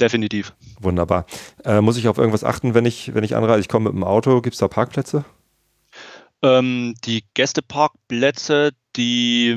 Definitiv. 0.00 0.52
Wunderbar. 0.80 1.26
Äh, 1.64 1.80
muss 1.80 1.96
ich 1.96 2.08
auf 2.08 2.18
irgendwas 2.18 2.42
achten, 2.42 2.74
wenn 2.74 2.86
ich, 2.86 3.14
wenn 3.14 3.22
ich 3.22 3.36
anreise? 3.36 3.60
Ich 3.60 3.68
komme 3.68 3.90
mit 3.90 3.94
dem 3.94 4.02
Auto. 4.02 4.40
Gibt 4.40 4.54
es 4.54 4.58
da 4.58 4.66
Parkplätze? 4.66 5.24
Ähm, 6.42 6.94
die 7.04 7.22
Gästeparkplätze, 7.34 8.72
die 8.96 9.56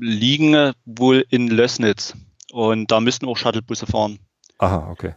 liegen 0.00 0.72
wohl 0.86 1.24
in 1.30 1.46
Lössnitz. 1.48 2.14
Und 2.52 2.90
da 2.90 3.00
müssten 3.00 3.26
auch 3.26 3.36
Shuttlebusse 3.36 3.86
fahren. 3.86 4.18
Aha, 4.58 4.88
okay. 4.90 5.14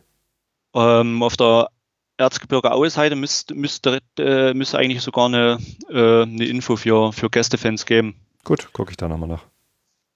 Ähm, 0.73 1.23
auf 1.23 1.37
der 1.37 1.69
Erzgebirge 2.17 2.71
Aue-Seite 2.71 3.15
müsste, 3.15 3.55
müsste, 3.55 3.99
äh, 4.17 4.53
müsste 4.53 4.77
eigentlich 4.77 5.01
sogar 5.01 5.25
eine, 5.25 5.57
äh, 5.89 6.23
eine 6.23 6.45
Info 6.45 6.75
für, 6.75 7.11
für 7.13 7.29
Gästefans 7.29 7.85
geben. 7.85 8.15
Gut, 8.43 8.71
gucke 8.73 8.91
ich 8.91 8.97
da 8.97 9.07
nochmal 9.07 9.29
nach. 9.29 9.43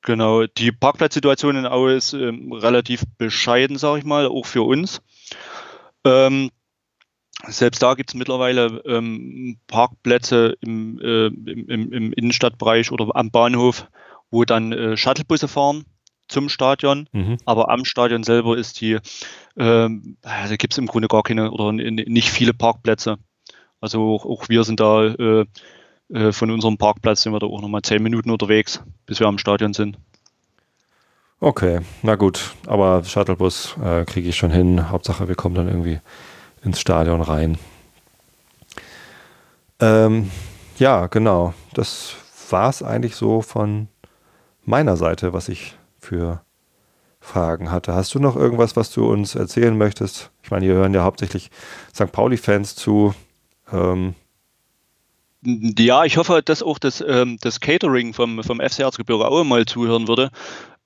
Genau, 0.01 0.45
die 0.45 0.71
Parkplatzsituation 0.71 1.55
in 1.55 1.65
Aue 1.65 1.93
ist 1.93 2.13
ähm, 2.13 2.51
relativ 2.51 3.03
bescheiden, 3.17 3.77
sage 3.77 3.99
ich 3.99 4.05
mal, 4.05 4.27
auch 4.27 4.45
für 4.45 4.61
uns. 4.61 5.01
Ähm, 6.03 6.51
selbst 7.47 7.81
da 7.81 7.95
gibt 7.95 8.11
es 8.11 8.13
mittlerweile 8.13 8.83
ähm, 8.85 9.57
Parkplätze 9.65 10.57
im, 10.61 10.99
äh, 10.99 11.27
im, 11.27 11.91
im, 11.91 12.13
Innenstadtbereich 12.13 12.91
oder 12.91 13.15
am 13.15 13.31
Bahnhof, 13.31 13.87
wo 14.29 14.45
dann 14.45 14.71
äh, 14.71 14.95
Shuttlebusse 14.95 15.47
fahren 15.47 15.85
zum 16.27 16.49
Stadion, 16.49 17.07
mhm. 17.11 17.37
aber 17.45 17.69
am 17.69 17.85
Stadion 17.85 18.23
selber 18.23 18.57
ist 18.57 18.81
die, 18.81 18.97
ähm, 19.57 20.17
da 20.21 20.55
gibt 20.55 20.73
es 20.73 20.77
im 20.77 20.87
Grunde 20.87 21.07
gar 21.07 21.23
keine 21.23 21.51
oder 21.51 21.71
nicht 21.71 22.29
viele 22.29 22.53
Parkplätze. 22.53 23.17
Also 23.81 24.15
auch, 24.15 24.25
auch 24.25 24.49
wir 24.49 24.63
sind 24.63 24.79
da 24.79 25.05
äh, 25.05 25.45
äh, 26.11 26.31
von 26.31 26.51
unserem 26.51 26.77
Parkplatz 26.77 27.21
sind 27.21 27.33
wir 27.33 27.39
da 27.39 27.47
auch 27.47 27.61
nochmal 27.61 27.81
zehn 27.81 28.01
Minuten 28.01 28.31
unterwegs, 28.31 28.81
bis 29.05 29.19
wir 29.19 29.27
am 29.27 29.37
Stadion 29.37 29.73
sind. 29.73 29.97
Okay, 31.39 31.81
na 32.01 32.15
gut, 32.15 32.55
aber 32.65 33.03
Shuttlebus 33.03 33.75
äh, 33.83 34.05
kriege 34.05 34.29
ich 34.29 34.37
schon 34.37 34.51
hin. 34.51 34.89
Hauptsache, 34.89 35.27
wir 35.27 35.35
kommen 35.35 35.55
dann 35.55 35.67
irgendwie 35.67 35.99
ins 36.63 36.79
Stadion 36.79 37.21
rein. 37.21 37.57
Ähm, 39.79 40.31
ja, 40.79 41.07
genau. 41.07 41.53
Das 41.73 42.15
war 42.49 42.69
es 42.69 42.81
eigentlich 42.81 43.15
so 43.15 43.41
von 43.41 43.87
meiner 44.63 44.97
Seite, 44.97 45.33
was 45.33 45.49
ich 45.49 45.75
für 46.05 46.41
Fragen 47.19 47.71
hatte. 47.71 47.93
Hast 47.93 48.13
du 48.13 48.19
noch 48.19 48.35
irgendwas, 48.35 48.75
was 48.75 48.91
du 48.91 49.05
uns 49.05 49.35
erzählen 49.35 49.77
möchtest? 49.77 50.31
Ich 50.43 50.51
meine, 50.51 50.65
hier 50.65 50.75
hören 50.75 50.93
ja 50.93 51.03
hauptsächlich 51.03 51.49
St. 51.93 52.11
Pauli-Fans 52.11 52.75
zu. 52.75 53.13
Ähm 53.71 54.13
ja, 55.43 56.05
ich 56.05 56.17
hoffe, 56.17 56.41
dass 56.43 56.63
auch 56.63 56.79
das, 56.79 57.03
ähm, 57.05 57.37
das 57.41 57.59
Catering 57.59 58.13
vom, 58.13 58.43
vom 58.43 58.59
FC 58.59 58.79
Erzgebirge 58.79 59.27
Aue 59.27 59.43
mal 59.43 59.65
zuhören 59.65 60.07
würde. 60.07 60.31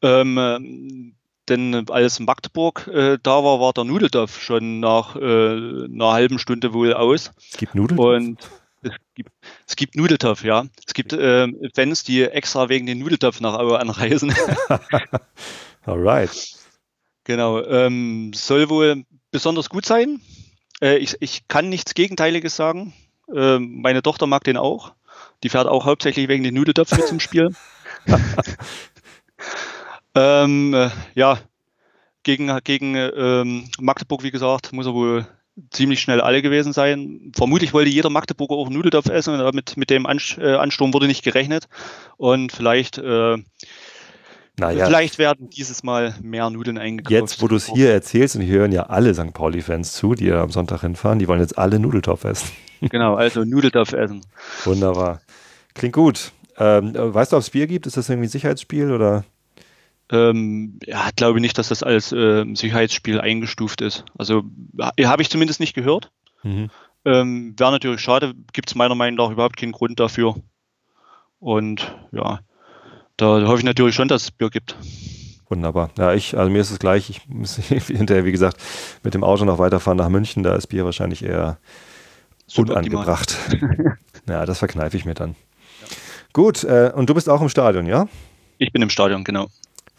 Ähm, 0.02 1.14
denn 1.50 1.90
als 1.90 2.20
Magdeburg 2.20 2.88
äh, 2.88 3.18
da 3.22 3.44
war, 3.44 3.60
war 3.60 3.74
der 3.74 3.84
Nudeltopf 3.84 4.40
schon 4.42 4.80
nach 4.80 5.16
äh, 5.16 5.20
einer 5.20 6.12
halben 6.12 6.40
Stunde 6.40 6.74
wohl 6.74 6.94
aus. 6.94 7.32
Es 7.52 7.58
gibt 7.58 7.76
Nudeln? 7.76 8.00
Und 8.00 8.50
es 8.82 8.92
gibt, 9.16 9.32
es 9.68 9.76
gibt 9.76 9.96
Nudeltopf, 9.96 10.44
ja. 10.44 10.66
Es 10.86 10.94
gibt 10.94 11.14
äh, 11.14 11.48
Fans, 11.76 12.04
die 12.04 12.24
extra 12.24 12.70
wegen 12.70 12.86
den 12.86 13.00
Nudeltopf 13.00 13.40
nach 13.42 13.56
Aue 13.56 13.80
anreisen. 13.80 14.34
Alright. 15.86 16.56
genau. 17.24 17.64
Ähm, 17.64 18.32
soll 18.34 18.70
wohl 18.70 19.04
besonders 19.32 19.70
gut 19.70 19.86
sein. 19.86 20.22
Äh, 20.82 20.98
ich, 20.98 21.18
ich 21.20 21.48
kann 21.48 21.70
nichts 21.70 21.94
Gegenteiliges 21.94 22.56
sagen. 22.56 22.94
Äh, 23.34 23.60
meine 23.60 24.02
Tochter 24.02 24.28
mag 24.28 24.44
den 24.44 24.58
auch. 24.58 24.94
Die 25.44 25.50
fährt 25.50 25.68
auch 25.68 25.86
hauptsächlich 25.86 26.28
wegen 26.28 26.44
den 26.44 26.56
Nudeltopf 26.56 26.92
mit 26.96 27.08
zum 27.08 27.20
Spiel. 27.20 27.56
ähm, 30.16 30.74
äh, 30.74 30.90
ja, 31.16 31.40
gegen, 32.24 32.58
gegen 32.64 32.96
ähm, 32.96 33.70
Magdeburg, 33.80 34.24
wie 34.24 34.32
gesagt, 34.32 34.74
muss 34.74 34.86
er 34.86 34.94
wohl 34.94 35.28
ziemlich 35.72 36.02
schnell 36.02 36.22
alle 36.22 36.42
gewesen 36.42 36.74
sein. 36.74 37.32
Vermutlich 37.36 37.74
wollte 37.74 37.90
jeder 37.90 38.10
Magdeburger 38.10 38.56
auch 38.56 38.70
Nudeltopf 38.70 39.10
essen 39.10 39.34
und 39.34 39.40
damit 39.40 39.78
mit 39.78 39.90
dem 39.90 40.06
äh, 40.06 40.54
Ansturm 40.56 40.94
wurde 40.94 41.08
nicht 41.08 41.24
gerechnet. 41.24 41.68
Und 42.18 42.52
vielleicht, 42.52 42.98
äh, 42.98 43.38
naja. 44.58 44.86
vielleicht 44.86 45.18
werden 45.18 45.50
dieses 45.50 45.84
Mal 45.84 46.16
mehr 46.22 46.50
Nudeln 46.50 46.78
eingekauft. 46.78 47.12
Jetzt, 47.12 47.42
wo 47.42 47.48
du 47.48 47.56
es 47.56 47.68
hier 47.68 47.92
erzählst, 47.92 48.36
und 48.36 48.42
hier 48.42 48.60
hören 48.60 48.72
ja 48.72 48.84
alle 48.84 49.14
St. 49.14 49.34
Pauli-Fans 49.34 49.94
zu, 49.94 50.16
die 50.16 50.26
ja 50.26 50.42
am 50.42 50.52
Sonntag 50.52 50.82
hinfahren, 50.82 51.20
die 51.20 51.28
wollen 51.28 51.42
jetzt 51.42 51.58
alle 51.58 51.80
Nudeltopf 51.80 52.24
essen. 52.26 52.50
Genau, 52.82 53.16
also 53.16 53.44
Nudeltopf 53.44 53.92
essen. 53.92 54.22
Wunderbar. 54.64 55.20
Klingt 55.74 55.94
gut. 55.94 56.32
Ähm, 56.58 56.94
weißt 56.96 57.34
du, 57.34 57.36
ob 57.36 57.42
es 57.42 57.50
Bier 57.50 57.68
gibt? 57.68 57.86
Ist 57.88 57.98
das 57.98 58.08
irgendwie 58.08 58.28
ein 58.28 58.32
Sicherheitsspiel 58.32 58.94
oder? 58.94 59.26
Ähm, 60.12 60.80
ja, 60.86 61.10
glaube 61.16 61.40
nicht, 61.40 61.58
dass 61.58 61.70
das 61.70 61.84
als 61.84 62.12
äh, 62.12 62.46
Sicherheitsspiel 62.56 63.22
eingestuft 63.22 63.82
ist. 63.82 64.06
Also 64.18 64.44
habe 64.80 65.22
ich 65.22 65.30
zumindest 65.30 65.60
nicht 65.60 65.76
gehört. 65.76 66.12
Mhm. 66.44 66.70
Ähm, 67.06 67.54
Wäre 67.58 67.72
natürlich 67.72 68.02
schade, 68.02 68.34
gibt 68.54 68.70
es 68.70 68.76
meiner 68.76 68.96
Meinung 68.96 69.18
nach 69.18 69.32
überhaupt 69.32 69.58
keinen 69.58 69.72
Grund 69.72 70.00
dafür. 70.00 70.36
Und 71.40 71.96
ja, 72.12 72.40
da 73.18 73.48
hoffe 73.48 73.60
ich 73.60 73.64
natürlich 73.64 73.96
schon, 73.96 74.08
dass 74.08 74.24
es 74.24 74.32
Bier 74.32 74.50
gibt. 74.50 74.76
Wunderbar. 75.48 75.90
Ja, 75.98 76.14
ich, 76.14 76.38
also 76.38 76.52
mir 76.52 76.62
ist 76.62 76.72
es 76.72 76.80
gleich. 76.80 77.10
Ich 77.10 77.28
muss 77.28 77.56
hinterher, 77.88 78.26
wie 78.26 78.32
gesagt, 78.32 78.58
mit 79.04 79.14
dem 79.14 79.24
Auto 79.24 79.46
noch 79.46 79.60
weiterfahren 79.60 79.98
nach 79.98 80.10
München. 80.10 80.44
Da 80.44 80.56
ist 80.56 80.68
Bier 80.68 80.86
wahrscheinlich 80.86 81.24
eher 81.24 81.58
unangebracht. 82.56 83.38
ja, 84.28 84.46
das 84.46 84.60
verkneife 84.60 84.98
ich 84.98 85.06
mir 85.06 85.14
dann. 85.14 85.36
Ja. 85.82 85.88
Gut, 86.34 86.64
äh, 86.64 86.92
und 86.94 87.10
du 87.10 87.14
bist 87.14 87.30
auch 87.30 87.42
im 87.42 87.50
Stadion, 87.50 87.88
ja? 87.88 88.08
Ich 88.58 88.72
bin 88.72 88.82
im 88.82 88.90
Stadion, 88.90 89.24
genau. 89.24 89.48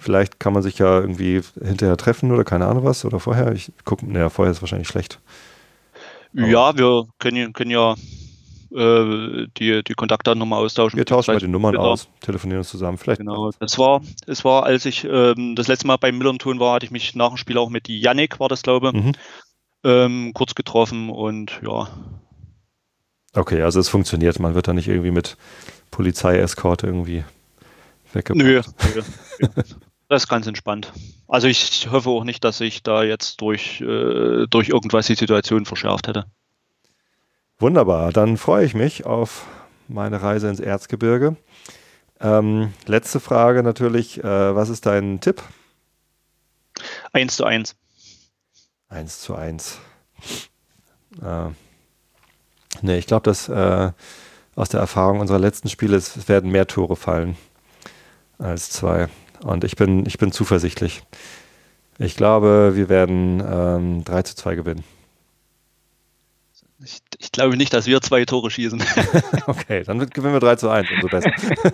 Vielleicht 0.01 0.41
kann 0.41 0.55
man 0.55 0.63
sich 0.63 0.79
ja 0.79 0.99
irgendwie 0.99 1.43
hinterher 1.63 1.99
treffen 1.99 2.33
oder 2.33 2.43
keine 2.43 2.67
Ahnung 2.67 2.85
was 2.85 3.05
oder 3.05 3.21
vorher. 3.21 3.53
Ich 3.53 3.71
gucke, 3.85 4.11
naja, 4.11 4.31
vorher 4.31 4.51
ist 4.51 4.63
wahrscheinlich 4.63 4.89
schlecht. 4.89 5.21
Aber 6.35 6.47
ja, 6.47 6.79
wir 6.79 7.07
können, 7.19 7.53
können 7.53 7.71
ja 7.71 7.97
äh, 8.75 9.47
die, 9.59 9.85
die 9.85 9.93
Kontaktdaten 9.93 10.39
nochmal 10.39 10.65
austauschen. 10.65 10.97
Wir 10.97 11.05
tauschen 11.05 11.35
mal 11.35 11.39
die 11.39 11.49
Nummern 11.49 11.73
genau. 11.73 11.85
aus, 11.85 12.09
telefonieren 12.23 12.61
uns 12.61 12.71
zusammen. 12.71 12.97
Vielleicht 12.97 13.19
genau, 13.19 13.51
das 13.61 13.79
war, 13.79 14.01
es 14.27 14.43
war, 14.43 14.65
als 14.65 14.87
ich 14.87 15.05
ähm, 15.05 15.55
das 15.55 15.69
letzte 15.69 15.87
Mal 15.87 15.97
beim 15.97 16.17
Millern-Ton 16.17 16.61
war, 16.61 16.77
hatte 16.77 16.87
ich 16.87 16.93
mich 16.93 17.15
nach 17.15 17.29
dem 17.29 17.37
Spiel 17.37 17.59
auch 17.59 17.69
mit 17.69 17.87
Yannick, 17.91 18.41
war 18.41 18.49
das 18.49 18.63
glaube 18.63 18.93
ich, 18.95 19.05
mhm. 19.05 19.13
ähm, 19.85 20.31
kurz 20.33 20.55
getroffen 20.55 21.11
und 21.11 21.61
ja. 21.63 21.89
Okay, 23.35 23.61
also 23.61 23.81
es 23.81 23.91
funktioniert. 23.91 24.41
Man 24.41 24.55
wird 24.55 24.67
da 24.67 24.73
nicht 24.73 24.89
irgendwie 24.89 25.11
mit 25.11 25.37
Polizeieskorte 25.91 26.87
irgendwie 26.87 27.23
weggepackt. 28.15 28.43
Nö, 28.43 28.63
nö. 28.95 29.03
Das 30.11 30.25
ist 30.25 30.29
ganz 30.29 30.49
entspannt. 30.49 30.93
Also 31.29 31.47
ich 31.47 31.89
hoffe 31.89 32.11
auch 32.11 32.25
nicht, 32.25 32.43
dass 32.43 32.59
sich 32.59 32.83
da 32.83 33.05
jetzt 33.05 33.41
durch, 33.41 33.81
äh, 33.81 34.49
durch 34.51 34.69
irgendwas 34.69 35.07
die 35.07 35.15
Situation 35.15 35.67
verschärft 35.67 36.09
hätte. 36.09 36.25
Wunderbar, 37.61 38.13
dann 38.13 38.37
freue 38.37 38.65
ich 38.67 38.75
mich 38.75 39.07
auf 39.07 39.47
meine 39.87 40.21
Reise 40.21 40.49
ins 40.49 40.59
Erzgebirge. 40.59 41.37
Ähm, 42.19 42.75
letzte 42.87 43.21
Frage 43.21 43.63
natürlich, 43.63 44.19
äh, 44.19 44.55
was 44.57 44.69
ist 44.69 44.85
dein 44.85 45.21
Tipp? 45.21 45.45
1 47.13 47.37
zu 47.37 47.45
1. 47.45 47.77
1 48.89 49.21
zu 49.21 49.37
1. 49.37 49.79
Äh, 51.23 51.51
ne, 52.83 52.99
ich 52.99 53.07
glaube, 53.07 53.23
dass 53.23 53.49
äh, 53.49 53.93
aus 54.57 54.71
der 54.71 54.81
Erfahrung 54.81 55.21
unserer 55.21 55.39
letzten 55.39 55.69
Spiele 55.69 55.97
es 55.97 56.29
werden 56.29 56.51
mehr 56.51 56.67
Tore 56.67 56.97
fallen 56.97 57.37
als 58.39 58.71
zwei. 58.71 59.09
Und 59.43 59.65
ich 59.65 59.77
bin, 59.77 60.07
ich 60.07 60.19
bin 60.19 60.33
zuversichtlich. 60.33 61.03
Ich 61.99 62.17
glaube, 62.17 62.73
wir 62.75 62.89
werden 62.89 63.43
ähm, 63.47 64.05
3 64.05 64.23
zu 64.23 64.37
2 64.37 64.55
gewinnen. 64.55 64.85
Ich, 66.83 67.01
ich, 67.19 67.31
glaube 67.31 67.59
nicht, 67.59 67.75
dass 67.75 67.87
wir 67.87 68.01
zwei 68.01 68.25
Tore 68.25 68.51
schießen. 68.51 68.83
okay, 69.47 69.83
dann 69.85 69.99
gewinnen 70.09 70.33
wir 70.33 70.41
3 70.41 70.57
zu 70.57 70.71
1, 70.71 70.89
umso 70.91 71.09
besser. 71.09 71.31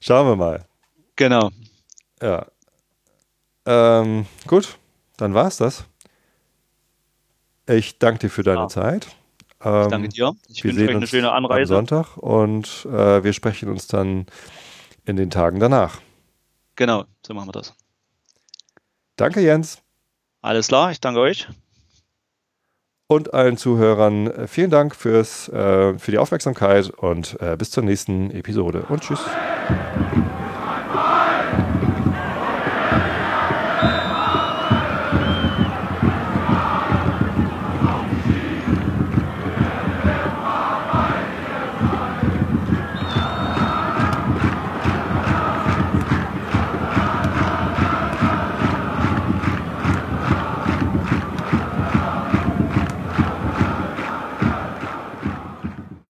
Schauen 0.00 0.26
wir 0.26 0.36
mal. 0.36 0.64
Genau. 1.14 1.50
Ja. 2.20 2.46
Ähm, 3.64 4.26
gut, 4.46 4.76
dann 5.16 5.34
war 5.34 5.46
es 5.46 5.56
das. 5.56 5.84
Ich 7.68 7.98
danke 7.98 8.20
dir 8.20 8.30
für 8.30 8.42
deine 8.42 8.62
ja. 8.62 8.68
Zeit. 8.68 9.08
Ähm, 9.64 9.82
ich 9.82 9.88
danke 9.88 10.08
dir. 10.08 10.32
Ich 10.48 10.64
wünsche 10.64 10.82
euch 10.82 10.96
eine 10.96 11.06
schöne 11.06 11.32
Anreise. 11.32 11.76
Am 11.76 11.86
Sonntag 11.86 12.16
und 12.16 12.86
äh, 12.86 13.22
wir 13.22 13.32
sprechen 13.32 13.68
uns 13.68 13.86
dann 13.86 14.26
in 15.06 15.16
den 15.16 15.30
Tagen 15.30 15.60
danach. 15.60 16.00
Genau, 16.74 17.04
so 17.26 17.32
machen 17.32 17.48
wir 17.48 17.52
das. 17.52 17.74
Danke, 19.16 19.40
Jens. 19.40 19.82
Alles 20.42 20.68
klar, 20.68 20.90
ich 20.90 21.00
danke 21.00 21.20
euch. 21.20 21.48
Und 23.08 23.32
allen 23.32 23.56
Zuhörern 23.56 24.26
äh, 24.26 24.46
vielen 24.48 24.70
Dank 24.70 24.94
fürs, 24.94 25.48
äh, 25.48 25.98
für 25.98 26.10
die 26.10 26.18
Aufmerksamkeit 26.18 26.90
und 26.90 27.40
äh, 27.40 27.56
bis 27.56 27.70
zur 27.70 27.84
nächsten 27.84 28.30
Episode 28.32 28.84
und 28.88 29.00
tschüss. 29.00 29.20